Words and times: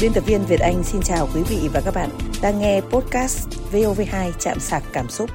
Biên 0.00 0.12
tập 0.12 0.24
viên 0.26 0.46
Việt 0.46 0.60
Anh 0.60 0.84
xin 0.84 1.02
chào 1.02 1.28
quý 1.34 1.42
vị 1.42 1.68
và 1.72 1.80
các 1.84 1.94
bạn 1.94 2.10
đang 2.42 2.58
nghe 2.58 2.80
podcast 2.80 3.48
VOV2 3.72 4.32
Chạm 4.38 4.60
sạc 4.60 4.82
cảm 4.92 5.08
xúc. 5.08 5.30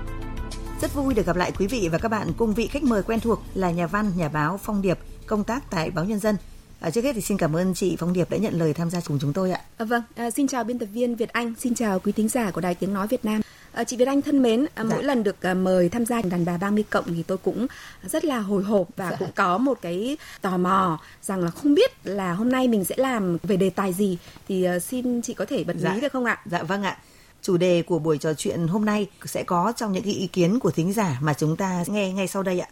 Rất 0.82 0.93
vui 0.93 1.13
được 1.13 1.25
gặp 1.25 1.36
lại 1.36 1.52
quý 1.59 1.68
vị 1.68 1.89
và 1.91 1.97
các 1.97 2.09
bạn 2.09 2.28
cùng 2.38 2.54
vị 2.54 2.68
khách 2.68 2.84
mời 2.84 3.04
quen 3.04 3.20
thuộc 3.20 3.41
là 3.54 3.71
nhà 3.71 3.88
văn, 3.88 4.11
nhà 4.18 4.30
báo 4.30 4.59
Phong 4.64 4.82
Điệp 4.82 5.00
công 5.25 5.43
tác 5.43 5.71
tại 5.71 5.91
báo 5.91 6.05
Nhân 6.05 6.20
dân. 6.20 6.36
À, 6.80 6.91
trước 6.91 7.04
hết 7.04 7.14
thì 7.16 7.21
xin 7.21 7.38
cảm 7.38 7.55
ơn 7.55 7.73
chị 7.73 7.95
Phong 8.00 8.14
Điệp 8.14 8.30
đã 8.30 8.38
nhận 8.38 8.54
lời 8.54 8.73
tham 8.73 8.89
gia 8.89 9.00
cùng 9.07 9.20
chúng 9.21 9.34
tôi 9.34 9.52
ạ. 9.52 9.61
À, 9.77 9.86
vâng, 9.86 10.04
à, 10.16 10.32
xin 10.32 10.48
chào 10.48 10.64
biên 10.64 10.80
tập 10.80 10.86
viên 10.94 11.16
Việt 11.16 11.30
Anh, 11.30 11.54
xin 11.60 11.76
chào 11.76 12.00
quý 12.00 12.12
thính 12.12 12.30
giả 12.30 12.52
của 12.52 12.62
Đài 12.62 12.76
Tiếng 12.76 12.94
Nói 12.94 13.07
Việt 13.07 13.26
Nam. 13.26 13.41
À, 13.71 13.83
chị 13.83 13.97
Việt 13.97 14.07
Anh 14.07 14.21
thân 14.21 14.41
mến, 14.41 14.65
à, 14.75 14.83
dạ. 14.83 14.95
mỗi 14.95 15.04
lần 15.04 15.23
được 15.23 15.41
à, 15.41 15.54
mời 15.54 15.89
tham 15.89 16.05
gia 16.05 16.21
đàn 16.21 16.45
bà 16.45 16.57
30 16.57 16.83
cộng 16.89 17.05
thì 17.05 17.23
tôi 17.23 17.38
cũng 17.38 17.68
rất 18.04 18.25
là 18.25 18.39
hồi 18.39 18.63
hộp 18.63 18.88
và 18.97 19.11
dạ. 19.11 19.18
cũng 19.19 19.31
có 19.36 19.57
một 19.57 19.77
cái 19.81 20.18
tò 20.41 20.57
mò 20.57 20.99
rằng 21.21 21.43
là 21.43 21.51
không 21.51 21.74
biết 21.74 21.91
là 22.04 22.33
hôm 22.33 22.51
nay 22.51 22.68
mình 22.68 22.86
sẽ 22.86 22.96
làm 22.97 23.37
về 23.43 23.57
đề 23.57 23.69
tài 23.69 23.93
gì 23.93 24.18
thì 24.47 24.68
uh, 24.75 24.83
xin 24.83 25.21
chị 25.21 25.33
có 25.33 25.46
thể 25.46 25.63
bật 25.63 25.75
dạ. 25.77 25.93
mí 25.93 26.01
được 26.01 26.11
không 26.11 26.25
ạ? 26.25 26.41
Dạ 26.46 26.63
vâng 26.63 26.83
ạ. 26.83 26.97
Chủ 27.41 27.57
đề 27.57 27.82
của 27.82 28.00
buổi 28.00 28.18
trò 28.18 28.33
chuyện 28.33 28.68
hôm 28.68 28.86
nay 28.86 29.07
sẽ 29.25 29.43
có 29.43 29.74
trong 29.75 29.91
những 29.91 30.04
cái 30.04 30.13
ý 30.13 30.27
kiến 30.27 30.60
của 30.60 30.71
thính 30.71 30.93
giả 30.93 31.18
mà 31.21 31.33
chúng 31.33 31.55
ta 31.55 31.83
nghe 31.88 32.13
ngay 32.13 32.27
sau 32.27 32.44
đây 32.44 32.59
ạ. 32.59 32.67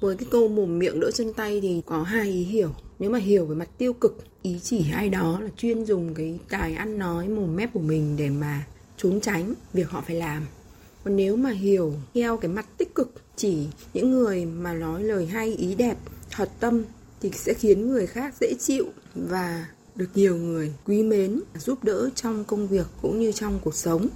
Với 0.00 0.16
cái 0.16 0.28
câu 0.30 0.48
mồm 0.48 0.78
miệng 0.78 1.00
đỡ 1.00 1.10
chân 1.10 1.32
tay 1.32 1.60
thì 1.60 1.82
có 1.86 2.02
hai 2.02 2.28
ý 2.28 2.44
hiểu. 2.44 2.70
Nếu 2.98 3.10
mà 3.10 3.18
hiểu 3.18 3.46
về 3.46 3.54
mặt 3.54 3.68
tiêu 3.78 3.92
cực, 3.92 4.24
ý 4.42 4.60
chỉ 4.62 4.84
ai 4.94 5.08
đó 5.08 5.38
là 5.40 5.48
chuyên 5.56 5.84
dùng 5.84 6.14
cái 6.14 6.38
tài 6.48 6.74
ăn 6.74 6.98
nói 6.98 7.28
mồm 7.28 7.56
mép 7.56 7.72
của 7.72 7.80
mình 7.80 8.16
để 8.16 8.30
mà 8.30 8.64
trốn 8.96 9.20
tránh 9.20 9.54
việc 9.72 9.90
họ 9.90 10.00
phải 10.06 10.16
làm. 10.16 10.46
Còn 11.04 11.16
nếu 11.16 11.36
mà 11.36 11.50
hiểu, 11.50 11.94
theo 12.14 12.36
cái 12.36 12.48
mặt 12.48 12.66
tích 12.76 12.94
cực, 12.94 13.12
chỉ 13.36 13.66
những 13.94 14.10
người 14.10 14.44
mà 14.44 14.72
nói 14.72 15.02
lời 15.02 15.26
hay, 15.26 15.54
ý 15.54 15.74
đẹp, 15.74 15.96
thật 16.30 16.50
tâm 16.60 16.84
thì 17.20 17.30
sẽ 17.34 17.54
khiến 17.54 17.88
người 17.88 18.06
khác 18.06 18.34
dễ 18.40 18.54
chịu 18.58 18.86
và 19.14 19.66
được 19.94 20.08
nhiều 20.14 20.36
người 20.36 20.72
quý 20.84 21.02
mến, 21.02 21.40
giúp 21.58 21.84
đỡ 21.84 22.10
trong 22.14 22.44
công 22.44 22.66
việc 22.66 22.86
cũng 23.02 23.20
như 23.20 23.32
trong 23.32 23.58
cuộc 23.64 23.74
sống. 23.74 24.08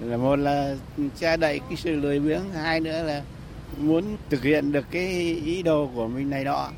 Là 0.00 0.16
một 0.16 0.36
là 0.36 0.76
che 1.18 1.36
đậy 1.36 1.58
cái 1.58 1.76
sự 1.76 1.90
lười 1.90 2.20
biếng, 2.20 2.50
hai 2.52 2.80
nữa 2.80 3.02
là 3.02 3.24
muốn 3.78 4.16
thực 4.30 4.42
hiện 4.42 4.72
được 4.72 4.84
cái 4.90 5.40
ý 5.44 5.62
đồ 5.62 5.90
của 5.94 6.08
mình 6.08 6.30
này 6.30 6.44
đó 6.44 6.72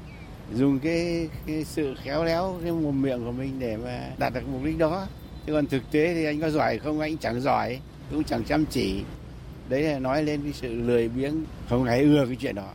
dùng 0.54 0.78
cái 0.80 1.28
cái 1.46 1.64
sự 1.64 1.94
khéo 2.02 2.24
léo, 2.24 2.58
cái 2.62 2.72
mồm 2.72 3.02
miệng 3.02 3.24
của 3.24 3.32
mình 3.32 3.58
để 3.58 3.76
mà 3.76 4.10
đạt 4.18 4.34
được 4.34 4.40
mục 4.52 4.64
đích 4.64 4.78
đó 4.78 5.06
chứ 5.48 5.54
còn 5.54 5.66
thực 5.66 5.82
tế 5.90 6.14
thì 6.14 6.24
anh 6.24 6.40
có 6.40 6.50
giỏi 6.50 6.78
không? 6.78 7.00
Anh 7.00 7.18
chẳng 7.18 7.40
giỏi, 7.40 7.80
cũng 8.10 8.24
chẳng 8.24 8.44
chăm 8.44 8.64
chỉ. 8.70 9.04
Đấy 9.68 9.82
là 9.82 9.98
nói 9.98 10.22
lên 10.22 10.40
cái 10.42 10.52
sự 10.52 10.68
lười 10.68 11.08
biếng, 11.08 11.44
không 11.68 11.84
ai 11.84 12.00
ưa 12.00 12.26
cái 12.26 12.36
chuyện 12.40 12.54
đó. 12.54 12.68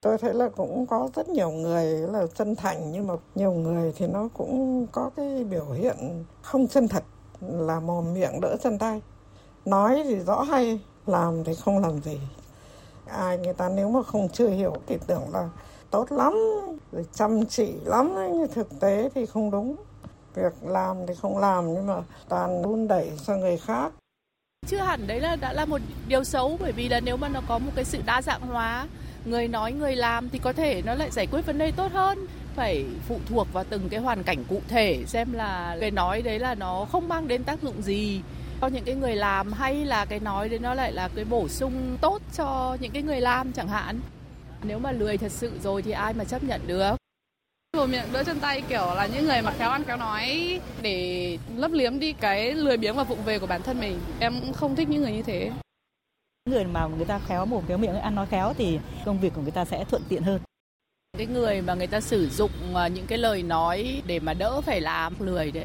Tôi 0.00 0.18
thấy 0.18 0.34
là 0.34 0.48
cũng 0.48 0.86
có 0.86 1.10
rất 1.14 1.28
nhiều 1.28 1.50
người 1.50 1.84
là 1.86 2.26
chân 2.34 2.56
thành, 2.56 2.92
nhưng 2.92 3.06
mà 3.06 3.14
nhiều 3.34 3.52
người 3.52 3.92
thì 3.96 4.06
nó 4.06 4.28
cũng 4.34 4.86
có 4.92 5.10
cái 5.16 5.44
biểu 5.44 5.66
hiện 5.70 6.24
không 6.42 6.68
chân 6.68 6.88
thật, 6.88 7.04
là 7.40 7.80
mồm 7.80 8.14
miệng 8.14 8.40
đỡ 8.40 8.56
chân 8.62 8.78
tay. 8.78 9.02
Nói 9.64 10.02
thì 10.04 10.18
rõ 10.18 10.42
hay, 10.42 10.80
làm 11.06 11.44
thì 11.44 11.54
không 11.54 11.78
làm 11.78 12.02
gì. 12.02 12.18
Ai 13.06 13.38
người 13.38 13.54
ta 13.54 13.68
nếu 13.68 13.90
mà 13.90 14.02
không 14.02 14.28
chưa 14.28 14.48
hiểu 14.48 14.74
thì 14.86 14.96
tưởng 15.06 15.22
là 15.32 15.48
tốt 15.90 16.12
lắm, 16.12 16.34
rồi 16.92 17.06
chăm 17.14 17.46
chỉ 17.46 17.72
lắm 17.84 18.14
nhưng 18.16 18.48
thực 18.54 18.80
tế 18.80 19.10
thì 19.14 19.26
không 19.26 19.50
đúng 19.50 19.76
việc 20.36 20.52
làm 20.62 20.96
thì 21.08 21.14
không 21.22 21.38
làm 21.38 21.74
nhưng 21.74 21.86
mà 21.86 21.94
toàn 22.28 22.62
đun 22.62 22.88
đẩy 22.88 23.10
sang 23.16 23.40
người 23.40 23.58
khác. 23.58 23.92
Chưa 24.66 24.78
hẳn 24.78 25.06
đấy 25.06 25.20
là 25.20 25.36
đã 25.36 25.52
là 25.52 25.64
một 25.64 25.80
điều 26.08 26.24
xấu, 26.24 26.56
bởi 26.60 26.72
vì 26.72 26.88
là 26.88 27.00
nếu 27.00 27.16
mà 27.16 27.28
nó 27.28 27.40
có 27.48 27.58
một 27.58 27.70
cái 27.74 27.84
sự 27.84 27.98
đa 28.06 28.22
dạng 28.22 28.40
hóa, 28.40 28.86
người 29.24 29.48
nói, 29.48 29.72
người 29.72 29.96
làm 29.96 30.28
thì 30.28 30.38
có 30.38 30.52
thể 30.52 30.82
nó 30.82 30.94
lại 30.94 31.10
giải 31.10 31.26
quyết 31.26 31.46
vấn 31.46 31.58
đề 31.58 31.70
tốt 31.70 31.92
hơn. 31.92 32.26
Phải 32.56 32.84
phụ 33.08 33.18
thuộc 33.28 33.52
vào 33.52 33.64
từng 33.70 33.88
cái 33.88 34.00
hoàn 34.00 34.22
cảnh 34.22 34.44
cụ 34.48 34.60
thể 34.68 35.04
xem 35.06 35.32
là 35.32 35.76
cái 35.80 35.90
nói 35.90 36.22
đấy 36.22 36.38
là 36.38 36.54
nó 36.54 36.86
không 36.92 37.08
mang 37.08 37.28
đến 37.28 37.44
tác 37.44 37.62
dụng 37.62 37.82
gì 37.82 38.20
cho 38.60 38.66
những 38.66 38.84
cái 38.84 38.94
người 38.94 39.16
làm 39.16 39.52
hay 39.52 39.84
là 39.84 40.04
cái 40.04 40.20
nói 40.20 40.48
đấy 40.48 40.58
nó 40.58 40.74
lại 40.74 40.92
là 40.92 41.08
cái 41.14 41.24
bổ 41.24 41.48
sung 41.48 41.96
tốt 42.00 42.18
cho 42.36 42.76
những 42.80 42.92
cái 42.92 43.02
người 43.02 43.20
làm 43.20 43.52
chẳng 43.52 43.68
hạn. 43.68 44.00
Nếu 44.62 44.78
mà 44.78 44.92
lười 44.92 45.18
thật 45.18 45.32
sự 45.32 45.52
rồi 45.62 45.82
thì 45.82 45.90
ai 45.90 46.14
mà 46.14 46.24
chấp 46.24 46.42
nhận 46.42 46.60
được? 46.66 46.95
Mồm 47.76 47.90
miệng 47.90 48.12
đỡ 48.12 48.24
chân 48.24 48.40
tay 48.40 48.62
kiểu 48.68 48.94
là 48.96 49.08
những 49.14 49.26
người 49.26 49.42
mà 49.42 49.50
khéo 49.50 49.70
ăn 49.70 49.84
khéo 49.84 49.96
nói 49.96 50.60
để 50.82 51.38
lấp 51.56 51.70
liếm 51.72 51.98
đi 51.98 52.12
cái 52.12 52.52
lười 52.52 52.76
biếng 52.76 52.96
và 52.96 53.04
vụng 53.04 53.24
về 53.24 53.38
của 53.38 53.46
bản 53.46 53.62
thân 53.62 53.80
mình. 53.80 54.00
Em 54.20 54.40
cũng 54.40 54.52
không 54.52 54.76
thích 54.76 54.88
những 54.88 55.02
người 55.02 55.12
như 55.12 55.22
thế. 55.22 55.50
Người 56.50 56.64
mà 56.64 56.86
người 56.86 57.04
ta 57.04 57.20
khéo 57.28 57.46
mồm 57.46 57.64
khéo 57.68 57.78
miệng 57.78 57.94
ăn 57.94 58.14
nói 58.14 58.26
khéo 58.26 58.54
thì 58.58 58.78
công 59.04 59.20
việc 59.20 59.32
của 59.34 59.42
người 59.42 59.50
ta 59.50 59.64
sẽ 59.64 59.84
thuận 59.84 60.02
tiện 60.08 60.22
hơn. 60.22 60.40
Cái 61.18 61.26
người 61.26 61.62
mà 61.62 61.74
người 61.74 61.86
ta 61.86 62.00
sử 62.00 62.28
dụng 62.28 62.50
à, 62.74 62.88
những 62.88 63.06
cái 63.06 63.18
lời 63.18 63.42
nói 63.42 64.02
để 64.06 64.20
mà 64.20 64.34
đỡ 64.34 64.60
phải 64.60 64.80
làm 64.80 65.14
lười 65.18 65.50
đấy. 65.50 65.64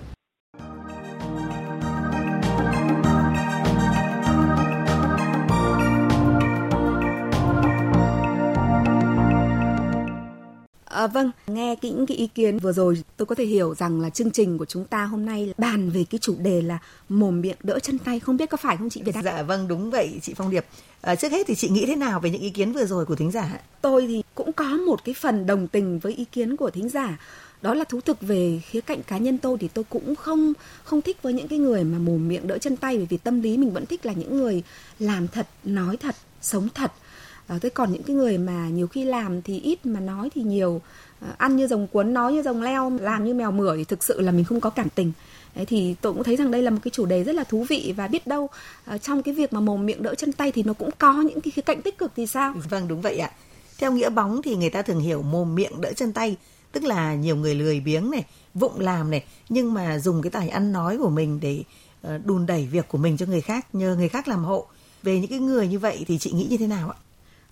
À, 10.91 11.07
vâng, 11.07 11.31
nghe 11.47 11.75
những 11.81 12.05
cái 12.05 12.17
ý 12.17 12.27
kiến 12.27 12.59
vừa 12.59 12.71
rồi 12.71 13.03
tôi 13.17 13.25
có 13.25 13.35
thể 13.35 13.45
hiểu 13.45 13.75
rằng 13.75 14.01
là 14.01 14.09
chương 14.09 14.31
trình 14.31 14.57
của 14.57 14.65
chúng 14.65 14.85
ta 14.85 15.05
hôm 15.05 15.25
nay 15.25 15.53
bàn 15.57 15.89
về 15.89 16.03
cái 16.09 16.19
chủ 16.19 16.35
đề 16.39 16.61
là 16.61 16.79
mồm 17.09 17.41
miệng 17.41 17.57
đỡ 17.63 17.79
chân 17.79 17.97
tay 17.97 18.19
không 18.19 18.37
biết 18.37 18.49
có 18.49 18.57
phải 18.57 18.77
không 18.77 18.89
chị 18.89 19.01
Việt 19.03 19.15
Anh? 19.15 19.23
Dạ 19.23 19.43
vâng 19.43 19.67
đúng 19.67 19.91
vậy 19.91 20.19
chị 20.21 20.33
Phong 20.33 20.49
Điệp. 20.49 20.65
À, 21.01 21.15
trước 21.15 21.31
hết 21.31 21.47
thì 21.47 21.55
chị 21.55 21.69
nghĩ 21.69 21.85
thế 21.85 21.95
nào 21.95 22.19
về 22.19 22.29
những 22.29 22.41
ý 22.41 22.49
kiến 22.49 22.73
vừa 22.73 22.85
rồi 22.85 23.05
của 23.05 23.15
thính 23.15 23.31
giả? 23.31 23.59
Tôi 23.81 24.07
thì 24.07 24.23
cũng 24.35 24.53
có 24.53 24.65
một 24.65 25.05
cái 25.05 25.15
phần 25.19 25.45
đồng 25.45 25.67
tình 25.67 25.99
với 25.99 26.13
ý 26.13 26.25
kiến 26.25 26.57
của 26.57 26.69
thính 26.69 26.89
giả 26.89 27.17
đó 27.61 27.73
là 27.73 27.83
thú 27.83 28.01
thực 28.01 28.21
về 28.21 28.61
khía 28.65 28.81
cạnh 28.81 29.03
cá 29.03 29.17
nhân 29.17 29.37
tôi 29.37 29.57
thì 29.59 29.67
tôi 29.67 29.83
cũng 29.89 30.15
không 30.15 30.53
không 30.83 31.01
thích 31.01 31.17
với 31.21 31.33
những 31.33 31.47
cái 31.47 31.59
người 31.59 31.83
mà 31.83 31.97
mồm 31.97 32.27
miệng 32.27 32.47
đỡ 32.47 32.57
chân 32.57 32.77
tay 32.77 32.97
bởi 32.97 33.07
vì 33.09 33.17
tâm 33.17 33.41
lý 33.41 33.57
mình 33.57 33.73
vẫn 33.73 33.85
thích 33.85 34.05
là 34.05 34.13
những 34.13 34.37
người 34.37 34.63
làm 34.99 35.27
thật 35.27 35.47
nói 35.63 35.97
thật 35.97 36.15
sống 36.41 36.67
thật 36.73 36.91
à, 37.47 37.57
thế 37.61 37.69
còn 37.69 37.91
những 37.91 38.03
cái 38.03 38.15
người 38.15 38.37
mà 38.37 38.69
nhiều 38.69 38.87
khi 38.87 39.05
làm 39.05 39.41
thì 39.41 39.59
ít 39.59 39.85
mà 39.85 39.99
nói 39.99 40.29
thì 40.35 40.41
nhiều. 40.41 40.81
À, 41.19 41.27
ăn 41.37 41.55
như 41.55 41.67
rồng 41.67 41.87
cuốn 41.87 42.13
nói 42.13 42.33
như 42.33 42.41
rồng 42.41 42.61
leo 42.61 42.97
làm 43.01 43.25
như 43.25 43.33
mèo 43.33 43.51
mửa 43.51 43.77
thì 43.77 43.83
thực 43.83 44.03
sự 44.03 44.21
là 44.21 44.31
mình 44.31 44.45
không 44.45 44.61
có 44.61 44.69
cảm 44.69 44.89
tình. 44.89 45.11
Đấy, 45.55 45.65
thì 45.65 45.95
tôi 46.01 46.13
cũng 46.13 46.23
thấy 46.23 46.35
rằng 46.35 46.51
đây 46.51 46.61
là 46.61 46.71
một 46.71 46.79
cái 46.83 46.91
chủ 46.91 47.05
đề 47.05 47.23
rất 47.23 47.35
là 47.35 47.43
thú 47.43 47.65
vị 47.69 47.93
và 47.97 48.07
biết 48.07 48.27
đâu 48.27 48.49
uh, 48.95 49.01
trong 49.01 49.23
cái 49.23 49.33
việc 49.33 49.53
mà 49.53 49.59
mồm 49.59 49.85
miệng 49.85 50.03
đỡ 50.03 50.15
chân 50.15 50.31
tay 50.31 50.51
thì 50.51 50.63
nó 50.63 50.73
cũng 50.73 50.89
có 50.97 51.13
những 51.13 51.41
cái 51.41 51.51
khía 51.51 51.61
cạnh 51.61 51.81
tích 51.81 51.97
cực 51.97 52.11
thì 52.15 52.27
sao? 52.27 52.53
Vâng 52.69 52.87
đúng 52.87 53.01
vậy 53.01 53.17
ạ. 53.17 53.31
Theo 53.77 53.91
nghĩa 53.91 54.09
bóng 54.09 54.41
thì 54.41 54.55
người 54.55 54.69
ta 54.69 54.81
thường 54.81 54.99
hiểu 54.99 55.21
mồm 55.21 55.55
miệng 55.55 55.81
đỡ 55.81 55.93
chân 55.93 56.13
tay 56.13 56.35
tức 56.71 56.83
là 56.83 57.15
nhiều 57.15 57.35
người 57.35 57.55
lười 57.55 57.79
biếng 57.79 58.11
này 58.11 58.25
vụng 58.53 58.79
làm 58.79 59.11
này 59.11 59.23
nhưng 59.49 59.73
mà 59.73 59.99
dùng 59.99 60.21
cái 60.21 60.29
tài 60.31 60.49
ăn 60.49 60.71
nói 60.71 60.97
của 60.97 61.09
mình 61.09 61.39
để 61.39 61.63
uh, 62.07 62.25
đùn 62.25 62.45
đẩy 62.45 62.67
việc 62.71 62.87
của 62.87 62.97
mình 62.97 63.17
cho 63.17 63.25
người 63.25 63.41
khác 63.41 63.75
nhờ 63.75 63.95
người 63.95 64.09
khác 64.09 64.27
làm 64.27 64.43
hộ. 64.43 64.67
Về 65.03 65.19
những 65.19 65.29
cái 65.29 65.39
người 65.39 65.67
như 65.67 65.79
vậy 65.79 66.05
thì 66.07 66.17
chị 66.17 66.31
nghĩ 66.31 66.47
như 66.49 66.57
thế 66.57 66.67
nào 66.67 66.89
ạ? 66.89 66.97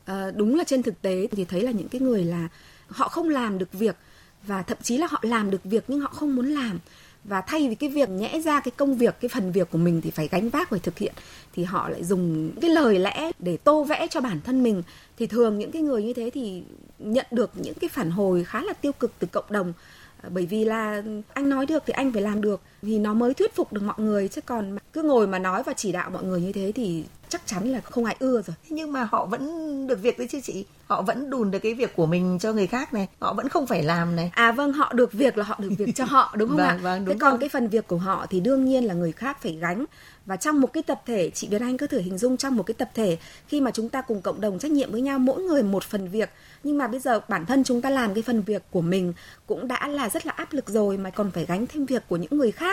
À, 0.10 0.32
đúng 0.36 0.56
là 0.56 0.64
trên 0.64 0.84
thực 0.84 1.02
tế 1.02 1.28
thì 1.32 1.46
thấy 1.46 1.62
là 1.62 1.72
những 1.72 1.88
cái 1.88 2.02
người 2.02 2.24
là 2.24 2.48
họ 2.88 3.08
không 3.08 3.30
làm 3.30 3.58
được 3.58 3.74
việc 3.74 3.96
và 4.44 4.62
thậm 4.62 4.78
chí 4.82 4.98
là 4.98 5.08
họ 5.10 5.20
làm 5.22 5.52
được 5.52 5.64
việc 5.64 5.84
nhưng 5.88 6.00
họ 6.00 6.08
không 6.08 6.36
muốn 6.36 6.46
làm. 6.46 6.80
Và 7.24 7.42
thay 7.42 7.70
vì 7.70 7.76
cái 7.76 7.90
việc 7.90 8.10
nhẽ 8.10 8.42
ra 8.46 8.60
cái 8.60 8.72
công 8.78 8.98
việc 8.98 9.16
cái 9.22 9.30
phần 9.30 9.52
việc 9.52 9.72
của 9.72 9.78
mình 9.78 10.02
thì 10.02 10.12
phải 10.12 10.28
gánh 10.28 10.50
vác 10.50 10.70
phải 10.70 10.80
thực 10.80 10.98
hiện 10.98 11.14
thì 11.54 11.64
họ 11.64 11.90
lại 11.90 12.04
dùng 12.04 12.52
cái 12.62 12.70
lời 12.70 13.00
lẽ 13.00 13.32
để 13.40 13.58
tô 13.58 13.84
vẽ 13.84 14.08
cho 14.10 14.22
bản 14.22 14.40
thân 14.46 14.64
mình. 14.64 14.84
Thì 15.18 15.28
thường 15.28 15.60
những 15.60 15.72
cái 15.72 15.82
người 15.82 16.04
như 16.04 16.14
thế 16.14 16.30
thì 16.34 16.64
nhận 17.00 17.26
được 17.32 17.52
những 17.56 17.74
cái 17.74 17.90
phản 17.90 18.12
hồi 18.12 18.44
khá 18.44 18.62
là 18.62 18.74
tiêu 18.74 18.92
cực 18.92 19.12
từ 19.20 19.28
cộng 19.32 19.46
đồng. 19.50 19.74
Ờ, 20.22 20.30
bởi 20.34 20.46
vì 20.46 20.66
là 20.66 21.04
anh 21.34 21.50
nói 21.50 21.66
được 21.66 21.84
thì 21.86 21.94
anh 21.94 22.12
phải 22.12 22.22
làm 22.22 22.42
được 22.42 22.62
thì 22.82 23.00
nó 23.00 23.14
mới 23.14 23.34
thuyết 23.34 23.56
phục 23.56 23.74
được 23.74 23.84
mọi 23.84 23.96
người 23.98 24.28
chứ 24.28 24.42
còn 24.42 24.78
cứ 24.94 25.04
ngồi 25.04 25.28
mà 25.28 25.40
nói 25.40 25.64
và 25.64 25.74
chỉ 25.74 25.92
đạo 25.92 26.10
mọi 26.10 26.24
người 26.24 26.42
như 26.42 26.52
thế 26.52 26.72
thì 26.76 27.04
chắc 27.30 27.42
chắn 27.46 27.68
là 27.72 27.82
không 27.82 28.06
ai 28.06 28.16
ưa 28.20 28.42
rồi. 28.42 28.56
Nhưng 28.70 28.92
mà 28.92 29.08
họ 29.12 29.26
vẫn 29.26 29.88
được 29.88 30.02
việc 30.02 30.18
đấy 30.18 30.28
chứ 30.32 30.40
chị? 30.44 30.66
Họ 30.88 31.02
vẫn 31.02 31.30
đùn 31.30 31.52
được 31.52 31.60
cái 31.60 31.74
việc 31.74 31.96
của 31.96 32.06
mình 32.06 32.38
cho 32.42 32.54
người 32.54 32.68
khác 32.68 32.94
này. 32.94 33.08
Họ 33.20 33.34
vẫn 33.34 33.50
không 33.50 33.68
phải 33.68 33.84
làm 33.84 34.16
này. 34.16 34.32
À 34.34 34.52
vâng 34.52 34.74
họ 34.74 34.94
được 34.94 35.14
việc 35.14 35.38
là 35.38 35.44
họ 35.44 35.56
được 35.60 35.70
việc 35.78 35.96
cho 35.96 36.06
họ 36.06 36.36
đúng 36.38 36.50
không 36.50 36.58
vâng, 36.58 36.68
ạ? 36.68 36.80
vâng, 36.82 37.06
đúng 37.06 37.16
thế 37.16 37.20
còn 37.20 37.40
cái 37.40 37.50
phần 37.50 37.68
việc 37.68 37.88
của 37.88 37.98
họ 37.98 38.26
thì 38.30 38.40
đương 38.40 38.66
nhiên 38.66 38.86
là 38.86 38.94
người 38.94 39.12
khác 39.12 39.42
phải 39.42 39.58
gánh. 39.62 39.86
Và 40.26 40.36
trong 40.36 40.62
một 40.62 40.74
cái 40.74 40.84
tập 40.84 41.02
thể 41.06 41.30
chị 41.30 41.48
Việt 41.48 41.62
Anh 41.62 41.78
cứ 41.78 41.88
thử 41.88 42.00
hình 42.00 42.18
dung 42.18 42.38
trong 42.38 42.56
một 42.56 42.64
cái 42.64 42.74
tập 42.74 42.90
thể 42.94 43.18
khi 43.48 43.62
mà 43.62 43.72
chúng 43.72 43.90
ta 43.90 44.02
cùng 44.02 44.22
cộng 44.22 44.42
đồng 44.42 44.60
trách 44.60 44.72
nhiệm 44.72 44.92
với 44.92 45.02
nhau 45.02 45.20
mỗi 45.20 45.42
người 45.42 45.64
một 45.64 45.84
phần 45.84 46.08
việc. 46.08 46.30
Nhưng 46.64 46.78
mà 46.78 46.88
bây 46.88 47.00
giờ 47.00 47.20
bản 47.30 47.46
thân 47.46 47.64
chúng 47.64 47.82
ta 47.82 47.90
làm 47.90 48.14
cái 48.14 48.24
phần 48.24 48.42
việc 48.42 48.64
của 48.72 48.82
mình 48.82 49.14
cũng 49.48 49.68
đã 49.68 49.88
là 49.88 50.10
rất 50.10 50.26
là 50.26 50.34
áp 50.36 50.54
lực 50.54 50.70
rồi 50.70 50.98
mà 50.98 51.10
còn 51.10 51.32
phải 51.32 51.46
gánh 51.46 51.68
thêm 51.68 51.86
việc 51.86 52.04
của 52.08 52.18
những 52.18 52.38
người 52.38 52.52
khác 52.52 52.69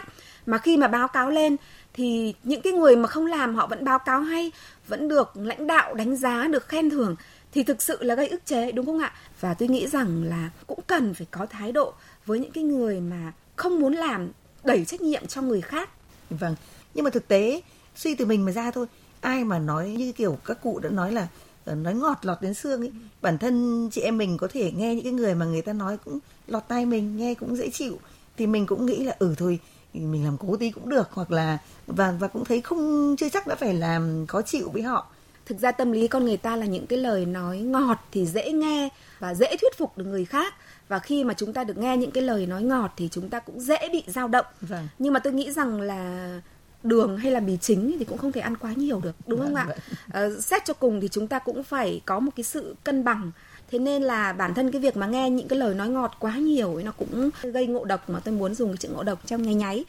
mà 0.46 0.58
khi 0.58 0.76
mà 0.76 0.88
báo 0.88 1.08
cáo 1.08 1.30
lên, 1.30 1.56
thì 1.92 2.34
những 2.42 2.62
cái 2.62 2.72
người 2.72 2.96
mà 2.96 3.08
không 3.08 3.26
làm, 3.26 3.54
họ 3.54 3.66
vẫn 3.66 3.84
báo 3.84 3.98
cáo 3.98 4.20
hay, 4.20 4.52
vẫn 4.88 5.08
được 5.08 5.36
lãnh 5.36 5.66
đạo 5.66 5.94
đánh 5.94 6.16
giá, 6.16 6.48
được 6.50 6.68
khen 6.68 6.90
thưởng, 6.90 7.16
thì 7.52 7.62
thực 7.62 7.82
sự 7.82 8.02
là 8.02 8.14
gây 8.14 8.28
ức 8.28 8.46
chế, 8.46 8.72
đúng 8.72 8.86
không 8.86 8.98
ạ? 8.98 9.12
Và 9.40 9.54
tôi 9.54 9.68
nghĩ 9.68 9.86
rằng 9.86 10.24
là 10.24 10.50
cũng 10.66 10.80
cần 10.86 11.14
phải 11.14 11.26
có 11.30 11.46
thái 11.46 11.72
độ 11.72 11.94
với 12.26 12.38
những 12.38 12.52
cái 12.52 12.64
người 12.64 13.00
mà 13.00 13.32
không 13.56 13.80
muốn 13.80 13.92
làm, 13.92 14.28
đẩy 14.64 14.84
trách 14.84 15.00
nhiệm 15.00 15.26
cho 15.26 15.42
người 15.42 15.60
khác. 15.60 15.90
Vâng. 16.30 16.54
Nhưng 16.94 17.04
mà 17.04 17.10
thực 17.10 17.28
tế, 17.28 17.60
suy 17.96 18.14
từ 18.14 18.26
mình 18.26 18.44
mà 18.44 18.52
ra 18.52 18.70
thôi, 18.70 18.86
ai 19.20 19.44
mà 19.44 19.58
nói 19.58 19.88
như 19.88 20.12
kiểu 20.12 20.38
các 20.44 20.62
cụ 20.62 20.78
đã 20.78 20.88
nói 20.88 21.12
là 21.12 21.28
ờ, 21.64 21.74
nói 21.74 21.94
ngọt 21.94 22.18
lọt 22.22 22.42
đến 22.42 22.54
xương 22.54 22.80
ấy. 22.80 22.92
Bản 23.22 23.38
thân 23.38 23.88
chị 23.92 24.00
em 24.00 24.18
mình 24.18 24.36
có 24.38 24.48
thể 24.52 24.72
nghe 24.72 24.94
những 24.94 25.04
cái 25.04 25.12
người 25.12 25.34
mà 25.34 25.46
người 25.46 25.62
ta 25.62 25.72
nói 25.72 25.98
cũng 26.04 26.18
lọt 26.46 26.62
tai 26.68 26.86
mình, 26.86 27.16
nghe 27.16 27.34
cũng 27.34 27.56
dễ 27.56 27.70
chịu. 27.70 27.98
Thì 28.36 28.46
mình 28.46 28.66
cũng 28.66 28.86
nghĩ 28.86 29.04
là 29.04 29.16
ừ 29.18 29.34
thôi 29.38 29.58
mình 30.00 30.24
làm 30.24 30.36
cố 30.38 30.56
tí 30.56 30.70
cũng 30.70 30.88
được 30.88 31.08
hoặc 31.12 31.30
là 31.30 31.58
và 31.86 32.14
và 32.20 32.28
cũng 32.28 32.44
thấy 32.44 32.60
không 32.60 33.14
chưa 33.18 33.28
chắc 33.28 33.46
đã 33.46 33.54
phải 33.54 33.74
làm 33.74 34.26
khó 34.26 34.42
chịu 34.42 34.70
với 34.70 34.82
họ 34.82 35.06
thực 35.46 35.58
ra 35.58 35.72
tâm 35.72 35.92
lý 35.92 36.08
con 36.08 36.24
người 36.24 36.36
ta 36.36 36.56
là 36.56 36.66
những 36.66 36.86
cái 36.86 36.98
lời 36.98 37.26
nói 37.26 37.58
ngọt 37.58 37.98
thì 38.12 38.26
dễ 38.26 38.52
nghe 38.52 38.88
và 39.18 39.34
dễ 39.34 39.56
thuyết 39.60 39.78
phục 39.78 39.98
được 39.98 40.04
người 40.04 40.24
khác 40.24 40.54
và 40.88 40.98
khi 40.98 41.24
mà 41.24 41.34
chúng 41.34 41.52
ta 41.52 41.64
được 41.64 41.78
nghe 41.78 41.96
những 41.96 42.10
cái 42.10 42.22
lời 42.22 42.46
nói 42.46 42.62
ngọt 42.62 42.92
thì 42.96 43.08
chúng 43.12 43.28
ta 43.28 43.40
cũng 43.40 43.60
dễ 43.60 43.78
bị 43.92 44.02
dao 44.06 44.28
động 44.28 44.46
vâng. 44.60 44.88
nhưng 44.98 45.12
mà 45.12 45.20
tôi 45.20 45.32
nghĩ 45.32 45.52
rằng 45.52 45.80
là 45.80 46.40
đường 46.82 47.16
hay 47.16 47.32
là 47.32 47.40
mì 47.40 47.56
chính 47.56 47.96
thì 47.98 48.04
cũng 48.04 48.18
không 48.18 48.32
thể 48.32 48.40
ăn 48.40 48.56
quá 48.56 48.72
nhiều 48.76 49.00
được 49.00 49.16
đúng 49.26 49.40
vâng, 49.40 49.48
không 49.48 49.56
ạ 49.56 49.64
vâng. 49.68 49.78
ờ, 50.12 50.40
xét 50.40 50.64
cho 50.64 50.74
cùng 50.74 51.00
thì 51.00 51.08
chúng 51.08 51.28
ta 51.28 51.38
cũng 51.38 51.62
phải 51.62 52.00
có 52.04 52.20
một 52.20 52.30
cái 52.36 52.44
sự 52.44 52.74
cân 52.84 53.04
bằng 53.04 53.30
thế 53.70 53.78
nên 53.78 54.02
là 54.02 54.32
bản 54.32 54.54
thân 54.54 54.70
cái 54.72 54.80
việc 54.80 54.96
mà 54.96 55.06
nghe 55.06 55.30
những 55.30 55.48
cái 55.48 55.58
lời 55.58 55.74
nói 55.74 55.88
ngọt 55.88 56.16
quá 56.18 56.36
nhiều 56.36 56.74
ấy, 56.74 56.84
nó 56.84 56.92
cũng 56.92 57.30
gây 57.42 57.66
ngộ 57.66 57.84
độc 57.84 58.10
mà 58.10 58.20
tôi 58.20 58.34
muốn 58.34 58.54
dùng 58.54 58.70
cái 58.70 58.76
chữ 58.76 58.88
ngộ 58.88 59.02
độc 59.02 59.26
trong 59.26 59.42
nháy 59.42 59.54
nháy. 59.54 59.84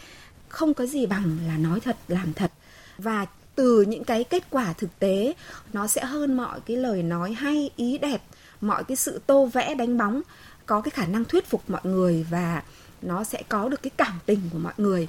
Không 0.50 0.74
có 0.74 0.85
gì 0.85 1.06
bằng 1.06 1.38
là 1.47 1.57
nói 1.57 1.79
thật, 1.79 1.97
làm 2.07 2.33
thật. 2.33 2.51
Và 2.97 3.25
từ 3.56 3.81
những 3.81 4.03
cái 4.03 4.24
kết 4.24 4.44
quả 4.50 4.74
thực 4.74 5.00
tế, 5.00 5.33
nó 5.74 5.88
sẽ 5.88 6.06
hơn 6.06 6.38
mọi 6.38 6.59
cái 6.65 6.77
lời 6.77 7.03
nói 7.03 7.33
hay, 7.33 7.69
ý 7.75 7.97
đẹp, 7.97 8.21
mọi 8.62 8.83
cái 8.83 8.97
sự 8.97 9.21
tô 9.27 9.45
vẽ, 9.45 9.75
đánh 9.75 9.97
bóng, 9.97 10.21
có 10.65 10.81
cái 10.81 10.91
khả 10.91 11.06
năng 11.06 11.25
thuyết 11.25 11.50
phục 11.50 11.69
mọi 11.69 11.81
người 11.83 12.25
và 12.29 12.63
nó 13.01 13.24
sẽ 13.24 13.44
có 13.50 13.69
được 13.69 13.81
cái 13.81 13.91
cảm 13.97 14.19
tình 14.25 14.39
của 14.53 14.59
mọi 14.59 14.74
người 14.77 15.07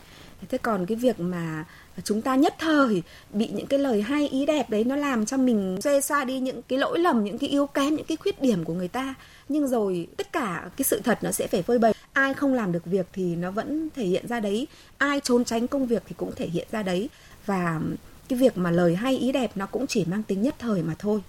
thế 0.49 0.59
còn 0.59 0.87
cái 0.87 0.97
việc 0.97 1.21
mà 1.21 1.65
chúng 2.05 2.23
ta 2.23 2.37
nhất 2.37 2.55
thời 2.59 3.03
bị 3.33 3.49
những 3.49 3.67
cái 3.67 3.79
lời 3.79 4.03
hay, 4.03 4.29
ý 4.29 4.47
đẹp 4.47 4.71
đấy 4.71 4.85
nó 4.85 4.97
làm 4.97 5.27
cho 5.27 5.37
mình 5.37 5.79
xê 5.81 6.01
xoa 6.01 6.25
đi 6.25 6.41
những 6.41 6.63
cái 6.63 6.79
lỗi 6.79 6.99
lầm, 6.99 7.25
những 7.25 7.39
cái 7.39 7.51
yếu 7.51 7.67
kém, 7.67 7.95
những 7.97 8.07
cái 8.07 8.17
khuyết 8.17 8.43
điểm 8.43 8.65
của 8.65 8.75
người 8.75 8.89
ta. 8.89 9.15
Nhưng 9.49 9.69
rồi 9.69 10.07
tất 10.17 10.33
cả 10.33 10.71
cái 10.77 10.85
sự 10.85 11.01
thật 11.05 11.19
nó 11.23 11.31
sẽ 11.31 11.47
phải 11.47 11.63
phơi 11.63 11.79
bày. 11.79 11.95
Ai 12.13 12.35
không 12.35 12.55
làm 12.55 12.73
được 12.73 12.85
việc 12.85 13.07
thì 13.13 13.37
nó 13.37 13.51
vẫn 13.51 13.89
thể 13.97 14.05
hiện 14.05 14.29
ra 14.29 14.41
đấy. 14.41 14.67
Ai 14.99 15.21
trốn 15.25 15.45
tránh 15.45 15.67
công 15.67 15.87
việc 15.87 16.03
thì 16.09 16.15
cũng 16.19 16.33
thể 16.37 16.47
hiện 16.47 16.69
ra 16.71 16.83
đấy. 16.83 17.09
Và 17.47 17.81
cái 18.29 18.39
việc 18.39 18.59
mà 18.59 18.71
lời 18.71 18.97
hay, 18.97 19.19
ý 19.19 19.33
đẹp 19.33 19.51
nó 19.55 19.67
cũng 19.67 19.87
chỉ 19.87 20.05
mang 20.05 20.23
tính 20.23 20.43
nhất 20.43 20.55
thời 20.59 20.83
mà 20.83 20.95
thôi. 20.99 21.21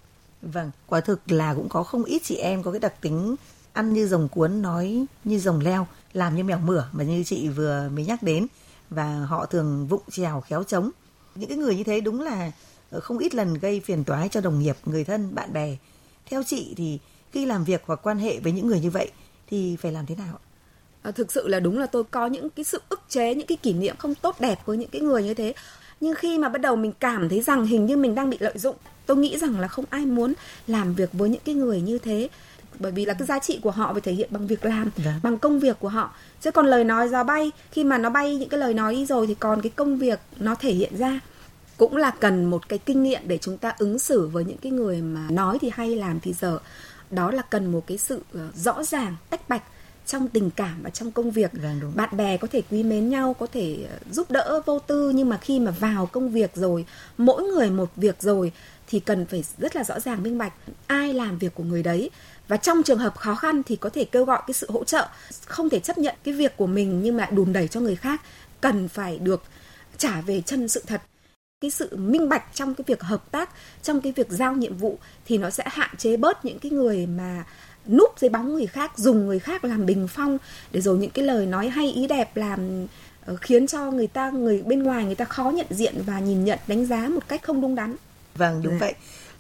Vâng 0.42 0.72
quả 0.88 1.02
thực 1.02 1.32
là 1.32 1.54
cũng 1.54 1.70
có 1.70 1.84
không 1.84 2.04
ít 2.04 2.22
chị 2.24 2.36
em 2.36 2.64
có 2.64 2.72
cái 2.72 2.80
đặc 2.80 3.02
tính 3.02 3.36
ăn 3.74 3.94
như 3.94 4.08
rồng 4.08 4.28
cuốn, 4.28 4.62
nói 4.62 5.06
như 5.24 5.40
rồng 5.40 5.60
leo, 5.60 5.88
làm 6.14 6.36
như 6.36 6.44
mèo 6.44 6.60
mửa 6.60 6.84
mà 6.92 7.04
như 7.04 7.24
chị 7.24 7.48
vừa 7.48 7.90
mới 7.96 8.06
nhắc 8.06 8.24
đến 8.24 8.48
và 8.90 9.26
họ 9.26 9.46
thường 9.46 9.88
vụng 9.88 10.02
trèo 10.12 10.42
khéo 10.42 10.64
trống. 10.64 10.92
Những 11.36 11.50
cái 11.50 11.58
người 11.58 11.76
như 11.76 11.84
thế 11.84 12.02
đúng 12.02 12.22
là 12.22 12.52
ờ, 12.92 13.00
không 13.00 13.18
ít 13.18 13.36
lần 13.36 13.54
gây 13.54 13.80
phiền 13.80 14.04
toái 14.04 14.30
cho 14.30 14.42
đồng 14.42 14.60
nghiệp 14.60 14.76
người 14.86 15.04
thân 15.04 15.36
bạn 15.36 15.54
bè. 15.54 15.78
Theo 16.26 16.44
chị 16.44 16.74
thì 16.78 17.00
khi 17.32 17.46
làm 17.46 17.64
việc 17.64 17.82
hoặc 17.86 18.00
quan 18.04 18.18
hệ 18.18 18.40
với 18.40 18.52
những 18.52 18.68
người 18.68 18.80
như 18.80 18.90
vậy 18.90 19.12
thì 19.48 19.76
phải 19.76 19.92
làm 19.92 20.06
thế 20.06 20.16
nào 20.16 20.40
à, 21.02 21.12
thực 21.12 21.32
sự 21.32 21.48
là 21.48 21.60
đúng 21.60 21.80
là 21.80 21.86
tôi 21.86 22.04
có 22.04 22.28
những 22.28 22.50
cái 22.50 22.64
sự 22.64 22.82
ức 22.90 23.02
chế 23.10 23.36
những 23.36 23.48
cái 23.48 23.58
kỷ 23.58 23.74
niệm 23.74 23.96
không 23.98 24.16
tốt 24.16 24.36
đẹp 24.40 24.60
với 24.66 24.78
những 24.78 24.90
cái 24.90 25.02
người 25.02 25.24
như 25.24 25.34
thế. 25.34 25.54
Nhưng 26.02 26.16
khi 26.16 26.38
mà 26.38 26.50
bắt 26.50 26.62
đầu 26.62 26.76
mình 26.76 26.92
cảm 27.00 27.30
thấy 27.30 27.42
rằng 27.42 27.66
hình 27.66 27.86
như 27.86 27.98
mình 27.98 28.16
đang 28.16 28.30
bị 28.30 28.38
lợi 28.40 28.58
dụng 28.58 28.76
tôi 29.10 29.18
nghĩ 29.18 29.38
rằng 29.38 29.60
là 29.60 29.68
không 29.68 29.86
ai 29.90 30.06
muốn 30.06 30.34
làm 30.68 30.94
việc 30.94 31.10
với 31.14 31.30
những 31.30 31.42
cái 31.46 31.56
người 31.56 31.82
như 31.82 31.98
thế 31.98 32.30
bởi 32.80 32.92
vì 32.92 33.06
là 33.06 33.14
cái 33.14 33.28
giá 33.28 33.40
trị 33.40 33.60
của 33.64 33.72
họ 33.72 33.94
phải 33.94 34.02
thể 34.02 34.12
hiện 34.12 34.30
bằng 34.32 34.48
việc 34.48 34.66
làm 34.66 34.90
Vâng. 34.98 35.14
bằng 35.24 35.38
công 35.38 35.60
việc 35.60 35.80
của 35.80 35.90
họ. 35.90 36.14
Chứ 36.42 36.52
còn 36.52 36.66
lời 36.66 36.84
nói 36.84 37.08
ra 37.08 37.24
bay 37.24 37.52
khi 37.72 37.84
mà 37.84 37.98
nó 37.98 38.10
bay 38.10 38.36
những 38.36 38.50
cái 38.50 38.60
lời 38.60 38.74
nói 38.74 38.96
đi 38.96 39.06
rồi 39.06 39.28
thì 39.28 39.36
còn 39.36 39.62
cái 39.62 39.72
công 39.76 39.98
việc 39.98 40.20
nó 40.40 40.56
thể 40.56 40.72
hiện 40.74 40.98
ra. 40.98 41.20
Cũng 41.78 41.96
là 41.98 42.12
cần 42.20 42.46
một 42.46 42.70
cái 42.70 42.80
kinh 42.80 43.04
nghiệm 43.04 43.22
để 43.28 43.38
chúng 43.38 43.58
ta 43.58 43.74
ứng 43.80 44.00
xử 44.00 44.28
với 44.28 44.46
những 44.46 44.58
cái 44.58 44.72
người 44.72 45.02
mà 45.02 45.28
nói 45.30 45.58
thì 45.62 45.70
hay 45.74 45.96
làm 45.96 46.20
thì 46.20 46.34
dở. 46.34 46.60
Đó 47.12 47.32
là 47.32 47.42
cần 47.42 47.72
một 47.72 47.88
cái 47.88 47.98
sự 47.98 48.22
ờ, 48.34 48.48
rõ 48.56 48.84
ràng 48.84 49.16
tách 49.30 49.50
bạch 49.50 49.64
trong 50.06 50.28
tình 50.28 50.50
cảm 50.50 50.82
và 50.84 50.90
trong 50.90 51.12
công 51.12 51.32
việc. 51.32 51.52
Vâng, 51.54 51.80
đúng. 51.82 51.96
bạn 51.96 52.18
bè 52.18 52.38
có 52.38 52.48
thể 52.52 52.62
quý 52.72 52.84
mến 52.84 53.10
nhau 53.10 53.36
có 53.40 53.48
thể 53.54 53.78
ờ, 53.92 53.98
giúp 54.12 54.32
đỡ 54.32 54.62
vô 54.66 54.80
tư 54.80 55.10
nhưng 55.10 55.30
mà 55.30 55.38
khi 55.38 55.60
mà 55.60 55.72
vào 55.72 56.06
công 56.06 56.30
việc 56.30 56.52
rồi 56.56 56.86
mỗi 57.18 57.44
người 57.44 57.70
một 57.70 57.90
việc 57.96 58.22
rồi 58.22 58.52
thì 58.88 59.00
cần 59.00 59.26
phải 59.26 59.44
rất 59.58 59.76
là 59.76 59.84
rõ 59.84 60.00
ràng 60.00 60.24
minh 60.24 60.38
bạch. 60.38 60.54
Ai 60.88 61.14
làm 61.14 61.38
việc 61.38 61.56
của 61.56 61.64
người 61.64 61.84
đấy 61.84 62.10
và 62.50 62.58
trong 62.58 62.84
trường 62.84 62.98
hợp 63.00 63.16
khó 63.18 63.36
khăn 63.36 63.64
thì 63.64 63.76
có 63.76 63.90
thể 63.90 64.06
kêu 64.06 64.26
gọi 64.26 64.42
cái 64.48 64.54
sự 64.54 64.68
hỗ 64.72 64.84
trợ. 64.84 65.08
Không 65.46 65.70
thể 65.70 65.80
chấp 65.80 65.98
nhận 65.98 66.16
cái 66.24 66.34
việc 66.34 66.58
của 66.58 66.68
mình 66.68 67.02
nhưng 67.04 67.18
mà 67.18 67.24
lại 67.24 67.32
đùn 67.32 67.54
đẩy 67.54 67.68
cho 67.68 67.80
người 67.80 67.96
khác. 67.96 68.22
Cần 68.62 68.88
phải 68.88 69.18
được 69.18 69.44
trả 69.98 70.22
về 70.22 70.42
chân 70.46 70.68
sự 70.68 70.84
thật. 70.88 71.02
Cái 71.62 71.72
sự 71.72 71.96
minh 71.98 72.30
bạch 72.30 72.44
trong 72.54 72.76
cái 72.76 72.84
việc 72.88 73.02
hợp 73.02 73.32
tác 73.32 73.50
trong 73.84 74.02
cái 74.02 74.12
việc 74.16 74.28
giao 74.30 74.54
nhiệm 74.54 74.78
vụ 74.78 74.98
thì 75.26 75.38
nó 75.38 75.50
sẽ 75.50 75.64
hạn 75.68 75.90
chế 75.98 76.18
bớt 76.18 76.46
những 76.46 76.60
cái 76.60 76.72
người 76.72 77.06
mà 77.06 77.44
núp 77.88 78.20
dưới 78.20 78.30
bóng 78.30 78.54
người 78.54 78.68
khác 78.68 78.98
dùng 78.98 79.28
người 79.28 79.40
khác 79.40 79.64
làm 79.66 79.86
bình 79.86 80.08
phong. 80.08 80.38
Để 80.72 80.82
rồi 80.82 80.98
những 80.98 81.12
cái 81.12 81.26
lời 81.26 81.46
nói 81.46 81.70
hay 81.70 81.92
ý 81.92 82.08
đẹp 82.08 82.38
làm 82.38 82.88
ờ, 83.26 83.36
khiến 83.42 83.68
cho 83.68 83.92
người 83.92 84.08
ta 84.08 84.30
người 84.30 84.62
bên 84.62 84.84
ngoài 84.84 85.06
người 85.06 85.16
ta 85.16 85.26
khó 85.26 85.50
nhận 85.50 85.68
diện 85.70 85.94
và 86.06 86.20
nhìn 86.20 86.44
nhận 86.44 86.60
đánh 86.68 86.86
giá 86.86 87.08
một 87.10 87.28
cách 87.28 87.44
không 87.44 87.62
đúng 87.62 87.76
đắn. 87.76 87.96
Vâng 88.36 88.62
đúng 88.64 88.74
Dạ. 88.74 88.80
vậy. 88.80 88.94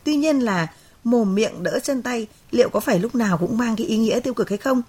Tuy 0.03 0.15
nhiên 0.15 0.39
là 0.39 0.67
mồm 1.09 1.35
miệng 1.35 1.63
đỡ 1.63 1.79
chân 1.83 2.01
tay 2.01 2.27
liệu 2.51 2.69
có 2.69 2.79
phải 2.79 2.99
lúc 2.99 3.15
nào 3.15 3.37
cũng 3.37 3.57
mang 3.57 3.75
cái 3.75 3.87
ý 3.87 3.97
nghĩa 3.97 4.19
tiêu 4.19 4.33
cực 4.33 4.49
hay 4.49 4.57
không 4.57 4.81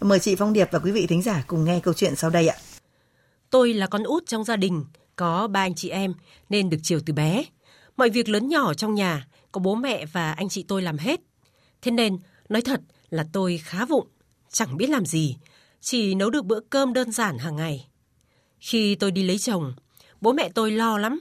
mời 0.00 0.18
chị 0.18 0.34
phong 0.36 0.52
điệp 0.52 0.68
và 0.72 0.78
quý 0.78 0.90
vị 0.90 1.06
thính 1.06 1.22
giả 1.22 1.44
cùng 1.46 1.64
nghe 1.64 1.80
câu 1.80 1.94
chuyện 1.94 2.16
sau 2.16 2.30
đây 2.30 2.48
ạ 2.48 2.56
Tôi 3.50 3.74
là 3.74 3.86
con 3.86 4.02
út 4.02 4.26
trong 4.26 4.44
gia 4.44 4.56
đình, 4.56 4.84
có 5.16 5.48
ba 5.48 5.60
anh 5.60 5.74
chị 5.74 5.88
em 5.88 6.14
nên 6.48 6.70
được 6.70 6.76
chiều 6.82 7.00
từ 7.06 7.12
bé. 7.12 7.44
Mọi 7.96 8.10
việc 8.10 8.28
lớn 8.28 8.48
nhỏ 8.48 8.74
trong 8.74 8.94
nhà 8.94 9.26
có 9.52 9.60
bố 9.60 9.74
mẹ 9.74 10.06
và 10.06 10.32
anh 10.32 10.48
chị 10.48 10.64
tôi 10.68 10.82
làm 10.82 10.98
hết. 10.98 11.20
Thế 11.82 11.90
nên, 11.90 12.18
nói 12.48 12.62
thật 12.62 12.80
là 13.10 13.24
tôi 13.32 13.60
khá 13.64 13.84
vụng, 13.84 14.08
chẳng 14.50 14.76
biết 14.76 14.90
làm 14.90 15.06
gì, 15.06 15.36
chỉ 15.80 16.14
nấu 16.14 16.30
được 16.30 16.44
bữa 16.44 16.60
cơm 16.60 16.92
đơn 16.92 17.12
giản 17.12 17.38
hàng 17.38 17.56
ngày. 17.56 17.88
Khi 18.58 18.94
tôi 18.94 19.10
đi 19.10 19.22
lấy 19.22 19.38
chồng, 19.38 19.74
bố 20.20 20.32
mẹ 20.32 20.48
tôi 20.54 20.70
lo 20.70 20.98
lắm, 20.98 21.20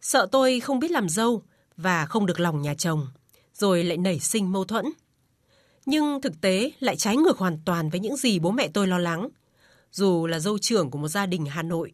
sợ 0.00 0.26
tôi 0.32 0.60
không 0.60 0.78
biết 0.78 0.90
làm 0.90 1.08
dâu 1.08 1.42
và 1.76 2.06
không 2.06 2.26
được 2.26 2.40
lòng 2.40 2.62
nhà 2.62 2.74
chồng, 2.74 3.06
rồi 3.62 3.84
lại 3.84 3.96
nảy 3.96 4.20
sinh 4.20 4.52
mâu 4.52 4.64
thuẫn. 4.64 4.84
Nhưng 5.86 6.20
thực 6.20 6.40
tế 6.40 6.70
lại 6.80 6.96
trái 6.96 7.16
ngược 7.16 7.38
hoàn 7.38 7.58
toàn 7.64 7.90
với 7.90 8.00
những 8.00 8.16
gì 8.16 8.38
bố 8.38 8.50
mẹ 8.50 8.68
tôi 8.74 8.86
lo 8.86 8.98
lắng. 8.98 9.28
Dù 9.92 10.26
là 10.26 10.38
dâu 10.38 10.58
trưởng 10.58 10.90
của 10.90 10.98
một 10.98 11.08
gia 11.08 11.26
đình 11.26 11.46
Hà 11.46 11.62
Nội 11.62 11.92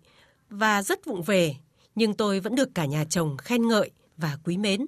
và 0.50 0.82
rất 0.82 1.05
vụng 1.05 1.23
về, 1.23 1.56
nhưng 1.94 2.15
tôi 2.15 2.41
vẫn 2.41 2.55
được 2.55 2.69
cả 2.75 2.85
nhà 2.85 3.05
chồng 3.05 3.37
khen 3.37 3.69
ngợi 3.69 3.91
và 4.17 4.38
quý 4.44 4.56
mến. 4.56 4.87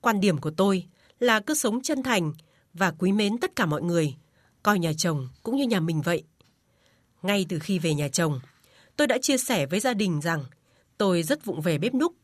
Quan 0.00 0.20
điểm 0.20 0.38
của 0.38 0.50
tôi 0.50 0.86
là 1.20 1.40
cứ 1.40 1.54
sống 1.54 1.82
chân 1.82 2.02
thành 2.02 2.32
và 2.74 2.90
quý 2.98 3.12
mến 3.12 3.38
tất 3.38 3.56
cả 3.56 3.66
mọi 3.66 3.82
người, 3.82 4.14
coi 4.62 4.78
nhà 4.78 4.92
chồng 4.98 5.28
cũng 5.42 5.56
như 5.56 5.64
nhà 5.66 5.80
mình 5.80 6.02
vậy. 6.02 6.22
Ngay 7.22 7.46
từ 7.48 7.58
khi 7.58 7.78
về 7.78 7.94
nhà 7.94 8.08
chồng, 8.08 8.40
tôi 8.96 9.06
đã 9.06 9.18
chia 9.22 9.38
sẻ 9.38 9.66
với 9.66 9.80
gia 9.80 9.94
đình 9.94 10.20
rằng 10.20 10.44
tôi 10.98 11.22
rất 11.22 11.44
vụng 11.44 11.60
về 11.60 11.78
bếp 11.78 11.94
núc, 11.94 12.14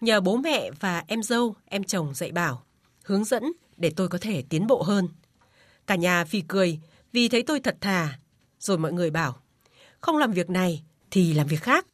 nhờ 0.00 0.20
bố 0.20 0.36
mẹ 0.36 0.70
và 0.80 1.04
em 1.06 1.22
dâu, 1.22 1.54
em 1.66 1.84
chồng 1.84 2.14
dạy 2.14 2.32
bảo, 2.32 2.62
hướng 3.04 3.24
dẫn 3.24 3.52
để 3.76 3.92
tôi 3.96 4.08
có 4.08 4.18
thể 4.20 4.44
tiến 4.48 4.66
bộ 4.66 4.82
hơn. 4.82 5.08
Cả 5.86 5.94
nhà 5.94 6.24
phì 6.24 6.40
cười 6.48 6.80
vì 7.12 7.28
thấy 7.28 7.42
tôi 7.42 7.60
thật 7.60 7.76
thà, 7.80 8.18
rồi 8.58 8.78
mọi 8.78 8.92
người 8.92 9.10
bảo, 9.10 9.42
không 10.00 10.16
làm 10.16 10.32
việc 10.32 10.50
này 10.50 10.82
thì 11.10 11.32
làm 11.32 11.46
việc 11.46 11.62
khác. 11.62 11.86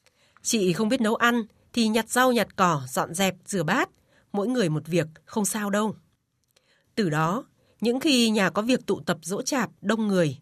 Chị 0.42 0.72
không 0.72 0.88
biết 0.88 1.00
nấu 1.00 1.14
ăn 1.14 1.42
thì 1.72 1.88
nhặt 1.88 2.10
rau 2.10 2.32
nhặt 2.32 2.56
cỏ, 2.56 2.82
dọn 2.88 3.14
dẹp, 3.14 3.34
rửa 3.46 3.62
bát, 3.62 3.88
mỗi 4.32 4.48
người 4.48 4.68
một 4.68 4.82
việc, 4.86 5.06
không 5.24 5.44
sao 5.44 5.70
đâu. 5.70 5.96
Từ 6.94 7.10
đó, 7.10 7.44
những 7.80 8.00
khi 8.00 8.30
nhà 8.30 8.50
có 8.50 8.62
việc 8.62 8.86
tụ 8.86 9.00
tập 9.00 9.18
dỗ 9.22 9.42
chạp 9.42 9.70
đông 9.80 10.08
người, 10.08 10.38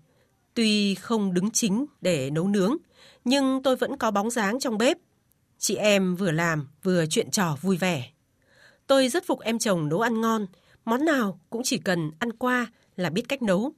tuy 0.55 0.95
không 0.95 1.35
đứng 1.35 1.51
chính 1.51 1.87
để 2.01 2.31
nấu 2.31 2.49
nướng, 2.49 2.77
nhưng 3.25 3.63
tôi 3.63 3.77
vẫn 3.77 3.97
có 3.99 4.11
bóng 4.11 4.31
dáng 4.31 4.61
trong 4.61 4.79
bếp. 4.79 4.97
Chị 5.59 5.75
em 5.75 6.17
vừa 6.17 6.31
làm 6.31 6.69
vừa 6.83 7.07
chuyện 7.07 7.31
trò 7.31 7.57
vui 7.63 7.77
vẻ. 7.77 8.11
Tôi 8.87 9.09
rất 9.09 9.27
phục 9.27 9.41
em 9.41 9.59
chồng 9.59 9.89
nấu 9.89 10.01
ăn 10.01 10.21
ngon, 10.21 10.47
món 10.85 11.05
nào 11.05 11.41
cũng 11.51 11.63
chỉ 11.65 11.79
cần 11.79 12.11
ăn 12.19 12.33
qua 12.33 12.67
là 12.97 13.11
biết 13.11 13.23
cách 13.29 13.43
nấu. 13.43 13.73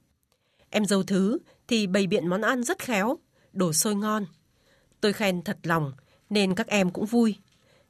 Em 0.69 0.85
dâu 0.85 1.03
thứ 1.03 1.37
thì 1.67 1.87
bày 1.87 2.07
biện 2.07 2.27
món 2.27 2.41
ăn 2.41 2.63
rất 2.63 2.79
khéo, 2.79 3.17
đồ 3.53 3.73
sôi 3.73 3.95
ngon. 3.95 4.25
Tôi 5.01 5.13
khen 5.13 5.41
thật 5.41 5.57
lòng 5.63 5.91
nên 6.29 6.55
các 6.55 6.67
em 6.67 6.91
cũng 6.91 7.05
vui. 7.05 7.35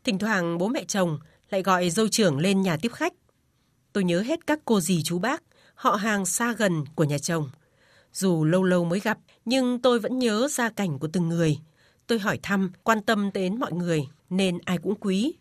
Thỉnh 0.04 0.20
thoảng 0.20 0.58
bố 0.58 0.68
mẹ 0.68 0.84
chồng 0.84 1.20
lại 1.50 1.64
gọi 1.64 1.90
dâu 1.90 2.08
trưởng 2.08 2.40
lên 2.40 2.62
nhà 2.62 2.78
tiếp 2.78 2.92
khách. 2.94 3.14
Tôi 3.94 4.04
nhớ 4.04 4.22
hết 4.22 4.48
các 4.48 4.60
cô 4.66 4.80
dì 4.82 5.04
chú 5.04 5.20
bác, 5.20 5.44
họ 5.76 5.96
hàng 5.96 6.26
xa 6.26 6.54
gần 6.54 6.86
của 6.96 7.04
nhà 7.04 7.18
chồng. 7.18 7.50
Dù 8.14 8.46
lâu 8.46 8.64
lâu 8.64 8.86
mới 8.86 9.00
gặp, 9.00 9.18
nhưng 9.46 9.80
tôi 9.80 10.00
vẫn 10.00 10.20
nhớ 10.20 10.48
gia 10.52 10.70
cảnh 10.70 11.00
của 11.00 11.08
từng 11.14 11.30
người. 11.30 11.60
Tôi 12.08 12.20
hỏi 12.20 12.40
thăm, 12.44 12.72
quan 12.84 13.02
tâm 13.02 13.30
đến 13.34 13.60
mọi 13.60 13.74
người, 13.74 14.08
nên 14.30 14.58
ai 14.66 14.78
cũng 14.78 14.96
quý. 14.96 15.34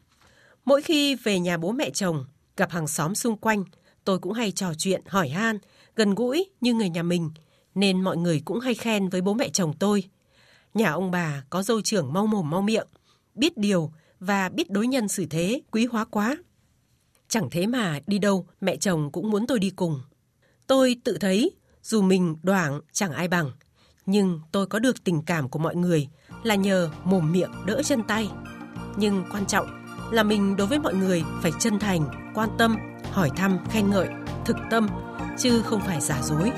Mỗi 0.69 0.83
khi 0.83 1.15
về 1.15 1.41
nhà 1.41 1.57
bố 1.57 1.73
mẹ 1.73 1.91
chồng, 1.91 2.25
gặp 2.57 2.71
hàng 2.71 2.89
xóm 2.89 3.15
xung 3.15 3.37
quanh, 3.37 3.65
tôi 4.05 4.19
cũng 4.19 4.33
hay 4.33 4.53
trò 4.53 4.73
chuyện, 4.79 5.03
hỏi 5.07 5.29
han, 5.29 5.59
gần 5.97 6.15
gũi 6.15 6.51
như 6.61 6.75
người 6.75 6.89
nhà 6.89 7.03
mình, 7.03 7.31
nên 7.75 8.01
mọi 8.01 8.17
người 8.17 8.43
cũng 8.45 8.61
hay 8.61 8.75
khen 8.75 9.09
với 9.09 9.21
bố 9.21 9.35
mẹ 9.35 9.49
chồng 9.49 9.73
tôi. 9.79 10.05
Nhà 10.75 10.91
ông 10.91 11.11
bà 11.11 11.43
có 11.51 11.63
dâu 11.63 11.81
trưởng 11.81 12.13
mau 12.13 12.27
mồm 12.27 12.51
mau 12.51 12.63
miệng, 12.63 12.87
biết 13.35 13.57
điều 13.59 13.93
và 14.21 14.49
biết 14.49 14.71
đối 14.71 14.87
nhân 14.87 15.09
xử 15.09 15.27
thế, 15.31 15.61
quý 15.71 15.87
hóa 15.87 16.05
quá. 16.05 16.37
Chẳng 17.29 17.49
thế 17.51 17.67
mà 17.67 18.01
đi 18.07 18.19
đâu 18.19 18.47
mẹ 18.61 18.77
chồng 18.77 19.13
cũng 19.13 19.31
muốn 19.31 19.47
tôi 19.47 19.59
đi 19.59 19.71
cùng. 19.71 20.01
Tôi 20.67 20.97
tự 21.05 21.19
thấy 21.21 21.51
dù 21.83 22.03
mình 22.03 22.37
đoảng 22.43 22.81
chẳng 22.93 23.13
ai 23.13 23.29
bằng, 23.29 23.51
nhưng 24.07 24.41
tôi 24.53 24.67
có 24.67 24.79
được 24.79 25.05
tình 25.05 25.23
cảm 25.23 25.49
của 25.49 25.59
mọi 25.59 25.77
người 25.77 26.09
là 26.43 26.55
nhờ 26.55 26.91
mồm 27.05 27.33
miệng 27.33 27.53
đỡ 27.67 27.83
chân 27.83 28.03
tay. 28.09 28.31
Nhưng 28.97 29.25
quan 29.33 29.47
trọng 29.47 29.78
là 30.13 30.23
mình 30.23 30.57
đối 30.57 30.67
với 30.67 30.79
mọi 30.79 30.95
người 30.95 31.25
phải 31.43 31.53
chân 31.61 31.79
thành, 31.79 32.33
quan 32.35 32.49
tâm, 32.59 32.77
hỏi 33.13 33.31
thăm, 33.37 33.59
khen 33.71 33.91
ngợi, 33.91 34.09
thực 34.45 34.57
tâm, 34.71 34.89
chứ 35.39 35.63
không 35.63 35.81
phải 35.81 36.01
giả 36.01 36.23
dối. 36.23 36.53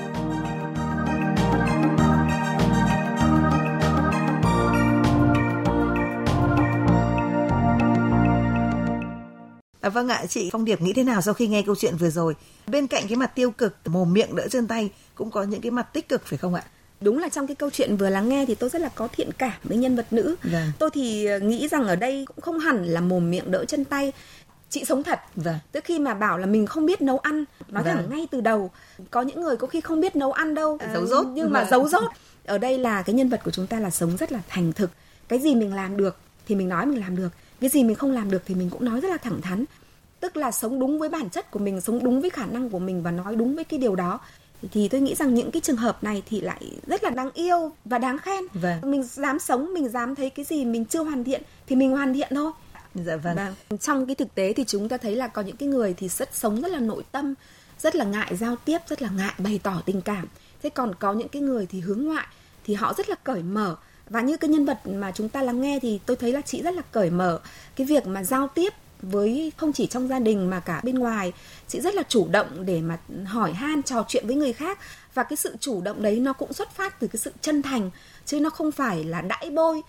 À, 9.81 9.89
vâng 9.89 10.07
ạ, 10.07 10.25
chị 10.29 10.49
Phong 10.51 10.65
Điệp 10.65 10.81
nghĩ 10.81 10.93
thế 10.93 11.03
nào 11.03 11.21
sau 11.21 11.33
khi 11.33 11.47
nghe 11.47 11.61
câu 11.61 11.75
chuyện 11.75 11.97
vừa 11.97 12.09
rồi? 12.09 12.35
Bên 12.67 12.87
cạnh 12.87 13.03
cái 13.07 13.15
mặt 13.15 13.35
tiêu 13.35 13.51
cực, 13.51 13.75
mồm 13.85 14.13
miệng 14.13 14.35
đỡ 14.35 14.47
chân 14.47 14.67
tay 14.67 14.89
cũng 15.15 15.31
có 15.31 15.43
những 15.43 15.61
cái 15.61 15.71
mặt 15.71 15.93
tích 15.93 16.09
cực 16.09 16.25
phải 16.25 16.37
không 16.37 16.53
ạ? 16.53 16.63
Đúng 17.01 17.17
là 17.17 17.29
trong 17.29 17.47
cái 17.47 17.55
câu 17.55 17.69
chuyện 17.69 17.97
vừa 17.97 18.09
lắng 18.09 18.29
nghe 18.29 18.45
thì 18.45 18.55
tôi 18.55 18.69
rất 18.69 18.81
là 18.81 18.89
có 18.95 19.07
thiện 19.07 19.29
cảm 19.37 19.53
với 19.63 19.77
nhân 19.77 19.95
vật 19.95 20.13
nữ. 20.13 20.35
Vâng. 20.43 20.71
tôi 20.79 20.89
thì 20.93 21.25
ờ, 21.25 21.39
nghĩ 21.39 21.67
rằng 21.67 21.87
ở 21.87 21.95
đây 21.95 22.25
cũng 22.25 22.41
không 22.41 22.59
hẳn 22.59 22.85
là 22.85 23.01
mồm 23.01 23.31
miệng 23.31 23.51
đỡ 23.51 23.65
chân 23.65 23.85
tay. 23.85 24.11
Chị 24.69 24.85
sống 24.85 25.03
thật. 25.03 25.19
Vâng. 25.35 25.55
tức 25.71 25.83
khi 25.83 25.99
mà 25.99 26.13
bảo 26.13 26.37
là 26.37 26.45
mình 26.45 26.65
không 26.65 26.85
biết 26.85 27.01
nấu 27.01 27.17
ăn 27.17 27.45
nói 27.67 27.83
vâng. 27.83 27.95
thẳng 27.95 28.09
ngay 28.09 28.27
từ 28.31 28.41
đầu 28.41 28.71
có 29.11 29.21
những 29.21 29.41
người 29.41 29.57
có 29.57 29.67
khi 29.67 29.81
không 29.81 30.01
biết 30.01 30.15
nấu 30.15 30.31
ăn 30.31 30.55
đâu. 30.55 30.77
Giấu 30.93 31.05
dốt 31.05 31.25
nhưng 31.33 31.45
vâng. 31.45 31.53
mà 31.53 31.65
giấu 31.71 31.87
dốt 31.87 32.11
ở 32.45 32.57
đây 32.57 32.77
là 32.77 33.01
cái 33.01 33.15
nhân 33.15 33.29
vật 33.29 33.41
của 33.43 33.51
chúng 33.51 33.67
ta 33.67 33.79
là 33.79 33.89
sống 33.89 34.17
rất 34.17 34.31
là 34.31 34.41
thành 34.49 34.73
thực. 34.73 34.91
Cái 35.27 35.39
gì 35.39 35.55
mình 35.55 35.75
làm 35.75 35.97
được 35.97 36.17
thì 36.47 36.55
mình 36.55 36.69
nói 36.69 36.85
mình 36.85 36.99
làm 36.99 37.15
được. 37.15 37.29
Cái 37.61 37.69
gì 37.69 37.83
mình 37.83 37.95
không 37.95 38.11
làm 38.11 38.31
được 38.31 38.41
thì 38.45 38.55
mình 38.55 38.69
cũng 38.69 38.85
nói 38.85 39.01
rất 39.01 39.09
là 39.09 39.17
thẳng 39.17 39.41
thắn. 39.41 39.65
Tức 40.19 40.37
là 40.37 40.51
sống 40.51 40.79
đúng 40.79 40.99
với 40.99 41.09
bản 41.09 41.29
chất 41.29 41.51
của 41.51 41.59
mình 41.59 41.81
sống 41.81 42.03
đúng 42.03 42.21
với 42.21 42.29
khả 42.29 42.45
năng 42.45 42.69
của 42.69 42.79
mình 42.79 43.03
và 43.03 43.11
nói 43.11 43.35
đúng 43.35 43.55
với 43.55 43.63
cái 43.63 43.79
điều 43.79 43.95
đó 43.95 44.19
thì 44.71 44.87
tôi 44.87 45.01
nghĩ 45.01 45.15
rằng 45.15 45.33
những 45.33 45.51
cái 45.51 45.61
trường 45.61 45.75
hợp 45.75 46.03
này 46.03 46.23
thì 46.29 46.41
lại 46.41 46.61
rất 46.87 47.03
là 47.03 47.09
đáng 47.09 47.29
yêu 47.33 47.71
và 47.85 47.97
đáng 47.97 48.17
khen. 48.17 48.43
Vâng. 48.53 48.91
mình 48.91 49.03
dám 49.03 49.39
sống 49.39 49.73
mình 49.73 49.89
dám 49.89 50.15
thấy 50.15 50.29
cái 50.29 50.45
gì 50.45 50.65
mình 50.65 50.85
chưa 50.85 51.03
hoàn 51.03 51.23
thiện 51.23 51.41
thì 51.67 51.75
mình 51.75 51.91
hoàn 51.91 52.13
thiện 52.13 52.29
thôi. 52.35 52.51
Dạ 52.95 53.15
vâng. 53.15 53.35
vâng. 53.35 53.77
Trong 53.79 54.05
cái 54.05 54.15
thực 54.15 54.35
tế 54.35 54.53
thì 54.53 54.63
chúng 54.67 54.89
ta 54.89 54.97
thấy 54.97 55.15
là 55.15 55.27
có 55.27 55.41
những 55.41 55.57
cái 55.57 55.69
người 55.69 55.93
thì 55.97 56.07
rất 56.07 56.29
sống 56.35 56.61
rất 56.61 56.71
là 56.71 56.79
nội 56.79 57.03
tâm 57.11 57.33
rất 57.79 57.95
là 57.95 58.05
ngại 58.05 58.35
giao 58.35 58.55
tiếp 58.55 58.77
rất 58.87 59.01
là 59.01 59.09
ngại 59.09 59.33
bày 59.37 59.59
tỏ 59.63 59.81
tình 59.85 60.01
cảm. 60.01 60.27
Thế 60.63 60.69
còn 60.69 60.95
có 60.95 61.13
những 61.13 61.29
cái 61.29 61.41
người 61.41 61.65
thì 61.65 61.79
hướng 61.79 62.05
ngoại 62.05 62.27
thì 62.65 62.73
họ 62.73 62.93
rất 62.93 63.09
là 63.09 63.15
cởi 63.15 63.43
mở. 63.43 63.75
Và 64.09 64.21
như 64.21 64.37
cái 64.37 64.49
nhân 64.49 64.65
vật 64.65 64.79
mà 64.87 65.11
chúng 65.11 65.29
ta 65.29 65.41
lắng 65.41 65.61
nghe 65.61 65.79
thì 65.81 65.99
tôi 66.05 66.17
thấy 66.17 66.31
là 66.31 66.41
chị 66.41 66.61
rất 66.61 66.73
là 66.73 66.81
cởi 66.91 67.09
mở. 67.09 67.39
Cái 67.75 67.87
việc 67.87 68.07
mà 68.07 68.23
giao 68.23 68.47
tiếp 68.47 68.73
với 69.01 69.51
không 69.57 69.73
chỉ 69.73 69.87
trong 69.87 70.07
gia 70.07 70.19
đình 70.19 70.49
mà 70.49 70.59
cả 70.59 70.81
bên 70.83 70.95
ngoài. 70.95 71.33
Chị 71.67 71.81
rất 71.81 71.95
là 71.95 72.03
chủ 72.09 72.27
động 72.27 72.65
để 72.65 72.81
mà 72.81 72.97
hỏi 73.25 73.53
han, 73.53 73.83
trò 73.83 74.05
chuyện 74.07 74.27
với 74.27 74.35
người 74.35 74.53
khác. 74.53 74.79
Và 75.13 75.23
cái 75.23 75.37
sự 75.37 75.55
chủ 75.59 75.81
động 75.81 76.03
đấy 76.03 76.19
nó 76.19 76.33
cũng 76.33 76.53
xuất 76.53 76.75
phát 76.75 76.99
từ 76.99 77.07
cái 77.07 77.17
sự 77.17 77.31
chân 77.41 77.61
thành, 77.61 77.91
chứ 78.25 78.39
nó 78.39 78.49
không 78.49 78.71
phải 78.71 79.03
là 79.03 79.21
đãi 79.21 79.49
bôi. 79.49 79.81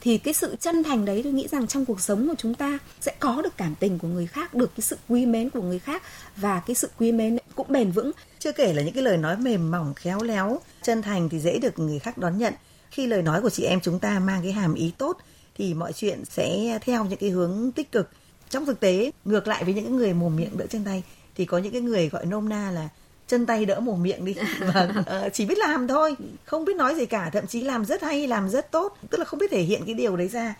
Thì 0.00 0.18
cái 0.18 0.34
sự 0.34 0.56
chân 0.60 0.82
thành 0.82 1.04
đấy 1.04 1.20
tôi 1.24 1.32
nghĩ 1.32 1.48
rằng 1.48 1.66
trong 1.66 1.84
cuộc 1.84 2.00
sống 2.00 2.28
của 2.28 2.34
chúng 2.38 2.54
ta 2.54 2.78
sẽ 3.00 3.14
có 3.18 3.42
được 3.42 3.56
cảm 3.56 3.74
tình 3.80 3.98
của 3.98 4.08
người 4.08 4.26
khác, 4.26 4.54
được 4.54 4.70
cái 4.76 4.82
sự 4.82 4.96
quý 5.08 5.26
mến 5.26 5.50
của 5.50 5.62
người 5.62 5.78
khác. 5.78 6.02
Và 6.36 6.62
cái 6.66 6.74
sự 6.74 6.90
quý 6.98 7.12
mến 7.12 7.38
cũng 7.54 7.66
bền 7.70 7.90
vững. 7.90 8.10
Chưa 8.38 8.52
kể 8.52 8.72
là 8.72 8.82
những 8.82 8.94
cái 8.94 9.02
lời 9.02 9.16
nói 9.16 9.36
mềm 9.36 9.70
mỏng, 9.70 9.94
khéo 9.94 10.22
léo, 10.22 10.60
chân 10.82 11.02
thành 11.02 11.28
thì 11.28 11.40
dễ 11.40 11.58
được 11.58 11.78
người 11.78 11.98
khác 11.98 12.18
đón 12.18 12.38
nhận. 12.38 12.54
Khi 12.90 13.06
lời 13.06 13.22
nói 13.22 13.42
của 13.42 13.50
chị 13.50 13.64
em 13.64 13.80
chúng 13.80 13.98
ta 13.98 14.18
mang 14.18 14.42
cái 14.42 14.52
hàm 14.52 14.74
ý 14.74 14.92
tốt 14.98 15.18
thì 15.56 15.74
mọi 15.74 15.92
chuyện 15.92 16.24
sẽ 16.24 16.78
theo 16.82 17.04
những 17.04 17.18
cái 17.18 17.30
hướng 17.30 17.72
tích 17.72 17.92
cực 17.92 18.10
trong 18.50 18.66
thực 18.66 18.80
tế 18.80 19.10
ngược 19.24 19.48
lại 19.48 19.64
với 19.64 19.74
những 19.74 19.96
người 19.96 20.14
mồm 20.14 20.36
miệng 20.36 20.56
đỡ 20.56 20.66
chân 20.66 20.84
tay 20.84 21.02
thì 21.34 21.44
có 21.44 21.58
những 21.58 21.72
cái 21.72 21.80
người 21.80 22.08
gọi 22.08 22.26
nôm 22.26 22.48
na 22.48 22.70
là 22.70 22.88
chân 23.26 23.46
tay 23.46 23.64
đỡ 23.64 23.80
mồm 23.80 24.02
miệng 24.02 24.24
đi. 24.24 24.34
Và 24.60 24.88
uh, 25.00 25.32
chỉ 25.32 25.46
biết 25.46 25.58
làm 25.58 25.88
thôi 25.88 26.16
không 26.44 26.64
biết 26.64 26.76
nói 26.76 26.94
gì 26.94 27.06
cả 27.06 27.30
thậm 27.32 27.46
chí 27.46 27.60
làm 27.62 27.84
rất 27.84 28.02
hay 28.02 28.26
làm 28.26 28.50
rất 28.50 28.70
tốt. 28.70 28.96
Tức 29.10 29.18
là 29.18 29.24
không 29.24 29.38
biết 29.38 29.50
thể 29.50 29.62
hiện 29.62 29.82
cái 29.86 29.94
điều 29.94 30.16
đấy 30.16 30.28
ra. 30.28 30.54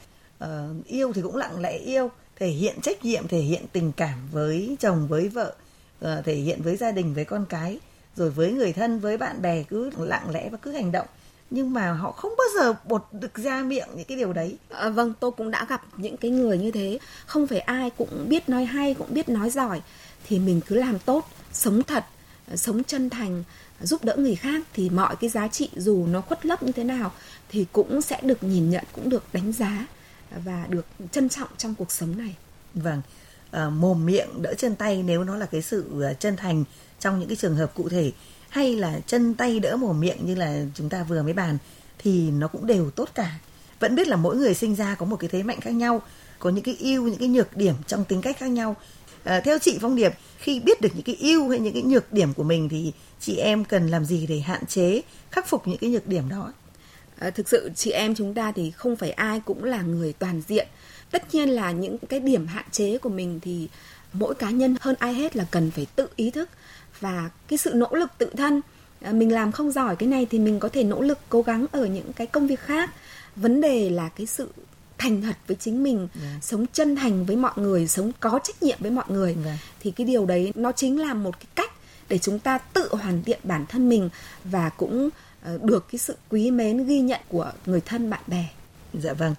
Uh, 0.44 0.86
yêu 0.86 1.12
thì 1.12 1.22
cũng 1.22 1.36
lặng 1.36 1.60
lẽ 1.60 1.78
yêu 1.78 2.10
thể 2.36 2.48
hiện 2.48 2.80
trách 2.80 3.04
nhiệm 3.04 3.28
thể 3.28 3.38
hiện 3.38 3.62
tình 3.72 3.92
cảm 3.92 4.28
với 4.32 4.76
chồng 4.80 5.06
với 5.08 5.28
vợ 5.28 5.54
uh, 6.04 6.24
thể 6.24 6.34
hiện 6.34 6.62
với 6.62 6.76
gia 6.76 6.90
đình 6.90 7.14
với 7.14 7.24
con 7.24 7.46
cái 7.48 7.78
rồi 8.16 8.30
với 8.30 8.52
người 8.52 8.72
thân 8.72 9.00
với 9.00 9.16
bạn 9.16 9.42
bè 9.42 9.62
cứ 9.62 9.90
lặng 9.98 10.30
lẽ 10.30 10.48
và 10.48 10.58
cứ 10.62 10.72
hành 10.72 10.92
động 10.92 11.06
nhưng 11.54 11.73
mà 11.73 11.92
họ 11.92 12.12
không 12.12 12.34
bao 12.38 12.46
giờ 12.56 12.75
bột 12.88 13.06
được 13.12 13.34
ra 13.38 13.62
miệng 13.62 13.88
những 13.94 14.04
cái 14.04 14.16
điều 14.16 14.32
đấy. 14.32 14.58
À, 14.70 14.88
vâng 14.88 15.12
tôi 15.20 15.30
cũng 15.30 15.50
đã 15.50 15.66
gặp 15.68 15.82
những 15.96 16.16
cái 16.16 16.30
người 16.30 16.58
như 16.58 16.70
thế. 16.70 16.99
Không 17.26 17.46
phải 17.46 17.61
ai 17.61 17.90
cũng 17.90 18.28
biết 18.28 18.49
nói 18.49 18.64
hay 18.64 18.94
cũng 18.94 19.14
biết 19.14 19.28
nói 19.28 19.50
giỏi. 19.50 19.82
Thì 20.26 20.38
mình 20.38 20.61
cứ 20.66 20.76
làm 20.76 20.99
tốt 20.99 21.28
sống 21.52 21.82
thật 21.82 22.04
sống 22.54 22.84
chân 22.84 23.11
thành 23.11 23.44
giúp 23.80 24.04
đỡ 24.04 24.16
người 24.16 24.34
khác. 24.34 24.62
Thì 24.73 24.90
mọi 24.90 25.16
cái 25.16 25.30
giá 25.30 25.49
trị 25.49 25.70
dù 25.76 26.06
nó 26.06 26.20
khuất 26.20 26.46
lấp 26.46 26.62
như 26.62 26.73
thế 26.73 26.84
nào 26.84 27.12
thì 27.49 27.66
cũng 27.73 28.02
sẽ 28.02 28.20
được 28.23 28.42
nhìn 28.42 28.70
nhận 28.70 28.84
cũng 28.92 29.08
được 29.08 29.25
đánh 29.32 29.52
giá 29.52 29.87
và 30.44 30.66
được 30.68 30.87
trân 31.12 31.28
trọng 31.28 31.49
trong 31.58 31.75
cuộc 31.75 31.92
sống 31.92 32.18
này. 32.18 32.37
Vâng. 32.75 33.02
À, 33.50 33.68
mồm 33.68 34.06
miệng 34.06 34.42
đỡ 34.42 34.54
chân 34.58 34.76
tay 34.76 35.02
nếu 35.02 35.25
nó 35.25 35.37
là 35.37 35.46
cái 35.46 35.62
sự 35.62 36.02
ờ, 36.02 36.14
chân 36.14 36.37
thành 36.37 36.64
trong 37.00 37.18
những 37.18 37.28
cái 37.28 37.37
trường 37.37 37.56
hợp 37.56 37.75
cụ 37.75 37.88
thể 37.88 38.12
hay 38.54 38.76
là 38.76 39.00
chân 39.06 39.34
tay 39.34 39.61
đỡ 39.61 39.76
mồm 39.76 40.00
miệng 40.00 40.26
như 40.26 40.34
là 40.34 40.64
chúng 40.75 40.88
ta 40.88 41.02
vừa 41.02 41.23
mới 41.23 41.32
bàn 41.32 41.58
thì 41.99 42.30
nó 42.30 42.49
cũng 42.49 42.66
đều 42.66 42.90
tốt 42.90 43.08
cả. 43.14 43.38
Vẫn 43.80 43.94
biết 43.94 44.08
là 44.08 44.16
mỗi 44.16 44.37
người 44.37 44.54
sinh 44.54 44.75
ra 44.75 44.94
có 44.94 45.06
một 45.06 45.16
cái 45.16 45.28
thế 45.32 45.42
mạnh 45.42 45.61
khác 45.61 45.70
nhau 45.70 46.02
có 46.38 46.50
những 46.50 46.64
cái 46.64 46.76
ưu 46.80 47.08
những 47.08 47.18
cái 47.18 47.28
nhược 47.28 47.56
điểm 47.56 47.75
trong 47.87 48.04
tính 48.04 48.23
cách 48.23 48.38
khác 48.38 48.46
nhau. 48.46 48.76
À, 49.25 49.40
theo 49.40 49.58
chị 49.58 49.78
phong 49.80 49.96
điệp 49.96 50.12
khi 50.38 50.61
biết 50.61 50.80
được 50.80 50.88
những 50.94 51.02
cái 51.02 51.16
ưu 51.20 51.49
hay 51.49 51.58
những 51.58 51.75
cái 51.75 51.82
nhược 51.82 52.12
điểm 52.12 52.34
của 52.34 52.42
mình 52.42 52.68
thì 52.68 52.92
chị 53.20 53.37
em 53.37 53.64
cần 53.64 53.88
làm 53.88 54.04
gì 54.04 54.26
để 54.26 54.40
hạn 54.40 54.66
chế 54.66 55.02
khắc 55.30 55.49
phục 55.49 55.68
những 55.68 55.78
cái 55.78 55.90
nhược 55.90 56.06
điểm 56.06 56.28
đó? 56.28 56.52
À, 57.18 57.30
thực 57.30 57.49
sự 57.49 57.70
chị 57.75 57.90
em 57.90 58.14
chúng 58.14 58.34
ta 58.34 58.52
thì 58.52 58.70
không 58.70 58.96
phải 58.96 59.11
ai 59.11 59.40
cũng 59.44 59.64
là 59.64 59.82
người 59.82 60.12
toàn 60.12 60.42
diện. 60.49 60.68
Tất 61.11 61.34
nhiên 61.34 61.49
là 61.49 61.70
những 61.70 61.99
cái 61.99 62.20
điểm 62.20 62.46
hạn 62.46 62.64
chế 62.70 62.99
của 62.99 63.08
mình 63.08 63.40
thì 63.42 63.68
mỗi 64.12 64.34
cá 64.34 64.50
nhân 64.50 64.76
hơn 64.80 64.94
ai 64.99 65.14
hết 65.14 65.37
là 65.37 65.46
cần 65.50 65.70
phải 65.70 65.87
tự 65.96 66.08
ý 66.16 66.30
thức 66.30 66.50
và 67.04 67.30
cái 67.49 67.58
sự 67.58 67.73
nỗ 67.75 67.88
lực 67.92 68.11
tự 68.18 68.30
thân 68.37 68.61
à, 69.00 69.12
mình 69.12 69.32
làm 69.32 69.52
không 69.52 69.70
giỏi 69.70 69.96
cái 69.96 70.08
này 70.08 70.26
thì 70.30 70.38
mình 70.38 70.61
có 70.61 70.68
thể 70.68 70.84
nỗ 70.84 71.00
lực 71.00 71.18
cố 71.28 71.42
gắng 71.42 71.66
ở 71.73 71.87
những 71.87 72.12
cái 72.12 72.26
công 72.26 72.46
việc 72.46 72.61
khác 72.61 72.90
vấn 73.37 73.61
đề 73.61 73.90
là 73.90 74.08
cái 74.08 74.26
sự 74.26 74.49
thành 74.99 75.23
thật 75.23 75.37
với 75.46 75.56
chính 75.61 75.82
mình 75.82 75.99
yeah. 75.99 76.11
Dạ. 76.23 76.38
sống 76.42 76.66
chân 76.73 76.96
thành 76.96 77.26
với 77.26 77.37
mọi 77.37 77.52
người 77.56 77.88
sống 77.88 78.12
có 78.20 78.40
trách 78.44 78.62
nhiệm 78.62 78.78
với 78.80 78.90
mọi 78.90 79.04
người 79.08 79.32
yeah. 79.32 79.44
Dạ. 79.46 79.58
thì 79.80 79.90
cái 79.90 80.06
điều 80.06 80.26
đấy 80.26 80.52
nó 80.54 80.73
chính 80.73 81.00
là 81.00 81.14
một 81.14 81.38
cái 81.38 81.46
cách 81.54 81.70
để 82.08 82.18
chúng 82.18 82.38
ta 82.38 82.58
tự 82.58 82.88
hoàn 82.92 83.23
thiện 83.23 83.38
bản 83.44 83.66
thân 83.66 83.88
mình 83.88 84.08
và 84.44 84.68
cũng 84.68 85.08
ờ, 85.42 85.58
được 85.62 85.87
cái 85.92 85.99
sự 85.99 86.16
quý 86.28 86.50
mến 86.50 86.87
ghi 86.87 87.00
nhận 87.00 87.20
của 87.28 87.52
người 87.66 87.80
thân 87.80 88.11
bạn 88.11 88.23
bè 88.26 88.44
dạ 88.94 89.12
vâng 89.12 89.34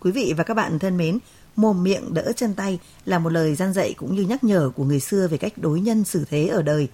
quý 0.00 0.10
vị 0.10 0.34
và 0.36 0.44
các 0.44 0.54
bạn 0.54 0.78
thân 0.78 0.96
mến 0.96 1.18
mồm 1.60 1.82
miệng 1.82 2.14
đỡ 2.14 2.32
chân 2.36 2.54
tay 2.54 2.78
là 3.04 3.18
một 3.18 3.32
lời 3.32 3.54
gian 3.54 3.72
dạy 3.72 3.94
cũng 3.96 4.14
như 4.14 4.22
nhắc 4.22 4.44
nhở 4.44 4.70
của 4.76 4.84
người 4.84 5.00
xưa 5.00 5.28
về 5.28 5.38
cách 5.38 5.52
đối 5.56 5.80
nhân 5.80 6.04
xử 6.04 6.24
thế 6.30 6.46
ở 6.46 6.62
đời. 6.62 6.88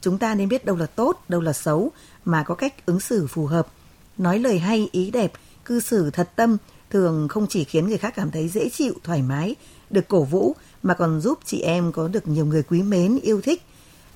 Chúng 0.00 0.18
ta 0.18 0.34
nên 0.34 0.48
biết 0.48 0.64
đâu 0.64 0.76
là 0.76 0.86
tốt, 0.86 1.24
đâu 1.28 1.40
là 1.40 1.52
xấu 1.52 1.92
mà 2.24 2.42
có 2.42 2.54
cách 2.54 2.86
ứng 2.86 3.00
xử 3.00 3.26
phù 3.26 3.46
hợp. 3.46 3.66
Nói 4.18 4.38
lời 4.38 4.58
hay, 4.58 4.88
ý 4.92 5.10
đẹp, 5.10 5.32
cư 5.64 5.80
xử 5.80 6.10
thật 6.10 6.30
tâm 6.36 6.56
thường 6.90 7.28
không 7.28 7.46
chỉ 7.48 7.64
khiến 7.64 7.88
người 7.88 7.98
khác 7.98 8.12
cảm 8.16 8.30
thấy 8.30 8.48
dễ 8.48 8.68
chịu, 8.68 8.94
thoải 9.04 9.22
mái, 9.22 9.54
được 9.90 10.08
cổ 10.08 10.22
vũ 10.22 10.56
mà 10.82 10.94
còn 10.94 11.20
giúp 11.20 11.38
chị 11.44 11.60
em 11.60 11.92
có 11.92 12.08
được 12.08 12.28
nhiều 12.28 12.46
người 12.46 12.62
quý 12.62 12.82
mến, 12.82 13.18
yêu 13.22 13.40
thích. 13.40 13.62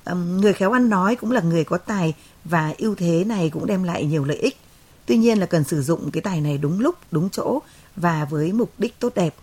Um, 0.05 0.37
người 0.37 0.53
khéo 0.53 0.71
ăn 0.71 0.89
nói 0.89 1.15
cũng 1.15 1.31
là 1.31 1.41
người 1.41 1.63
có 1.63 1.77
tài 1.77 2.13
và 2.45 2.73
ưu 2.77 2.95
thế 2.95 3.23
này 3.23 3.49
cũng 3.49 3.65
đem 3.65 3.83
lại 3.83 4.05
nhiều 4.05 4.25
lợi 4.25 4.37
ích. 4.37 4.57
Tuy 5.05 5.17
nhiên 5.17 5.39
là 5.39 5.45
cần 5.45 5.63
sử 5.63 5.81
dụng 5.81 6.11
cái 6.11 6.21
tài 6.21 6.41
này 6.41 6.57
đúng 6.57 6.79
lúc, 6.79 6.95
đúng 7.11 7.29
chỗ 7.29 7.59
và 7.95 8.25
với 8.25 8.51
mục 8.51 8.71
đích 8.77 8.99
tốt 8.99 9.13
đẹp. 9.15 9.35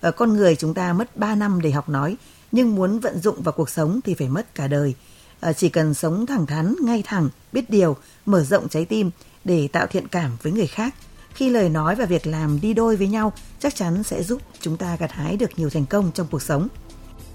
Ở 0.00 0.10
con 0.10 0.32
người 0.32 0.56
chúng 0.56 0.74
ta 0.74 0.92
mất 0.92 1.16
3 1.16 1.34
năm 1.34 1.60
để 1.60 1.70
học 1.70 1.88
nói, 1.88 2.16
nhưng 2.52 2.74
muốn 2.74 2.98
vận 2.98 3.20
dụng 3.20 3.42
vào 3.42 3.52
cuộc 3.52 3.70
sống 3.70 4.00
thì 4.04 4.14
phải 4.14 4.28
mất 4.28 4.54
cả 4.54 4.68
đời. 4.68 4.94
À, 5.40 5.52
chỉ 5.52 5.68
cần 5.68 5.94
sống 5.94 6.26
thẳng 6.26 6.46
thắn, 6.46 6.74
ngay 6.82 7.02
thẳng, 7.06 7.28
biết 7.52 7.70
điều, 7.70 7.96
mở 8.26 8.42
rộng 8.42 8.68
trái 8.68 8.84
tim 8.84 9.10
để 9.44 9.68
tạo 9.72 9.86
thiện 9.86 10.08
cảm 10.08 10.36
với 10.42 10.52
người 10.52 10.66
khác. 10.66 10.94
Khi 11.34 11.50
lời 11.50 11.68
nói 11.68 11.94
và 11.94 12.04
việc 12.04 12.26
làm 12.26 12.60
đi 12.60 12.74
đôi 12.74 12.96
với 12.96 13.08
nhau, 13.08 13.32
chắc 13.60 13.74
chắn 13.74 14.02
sẽ 14.02 14.22
giúp 14.22 14.42
chúng 14.60 14.76
ta 14.76 14.96
gặt 14.96 15.12
hái 15.12 15.36
được 15.36 15.50
nhiều 15.56 15.70
thành 15.70 15.86
công 15.86 16.10
trong 16.14 16.26
cuộc 16.30 16.42
sống. 16.42 16.68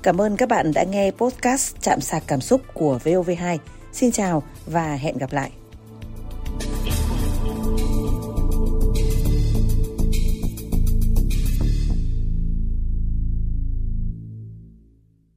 Cảm 0.02 0.22
ơn 0.22 0.38
các 0.38 0.50
bạn 0.50 0.74
đã 0.74 0.84
nghe 0.84 1.12
podcast 1.12 1.76
Chạm 1.82 2.02
sạc 2.02 2.24
cảm 2.28 2.42
xúc 2.42 2.62
của 2.74 3.00
VOV2. 3.04 3.58
Xin 3.94 4.12
chào 4.12 4.44
và 4.66 4.96
hẹn 4.96 5.18
gặp 5.18 5.34
lại. 5.34 5.61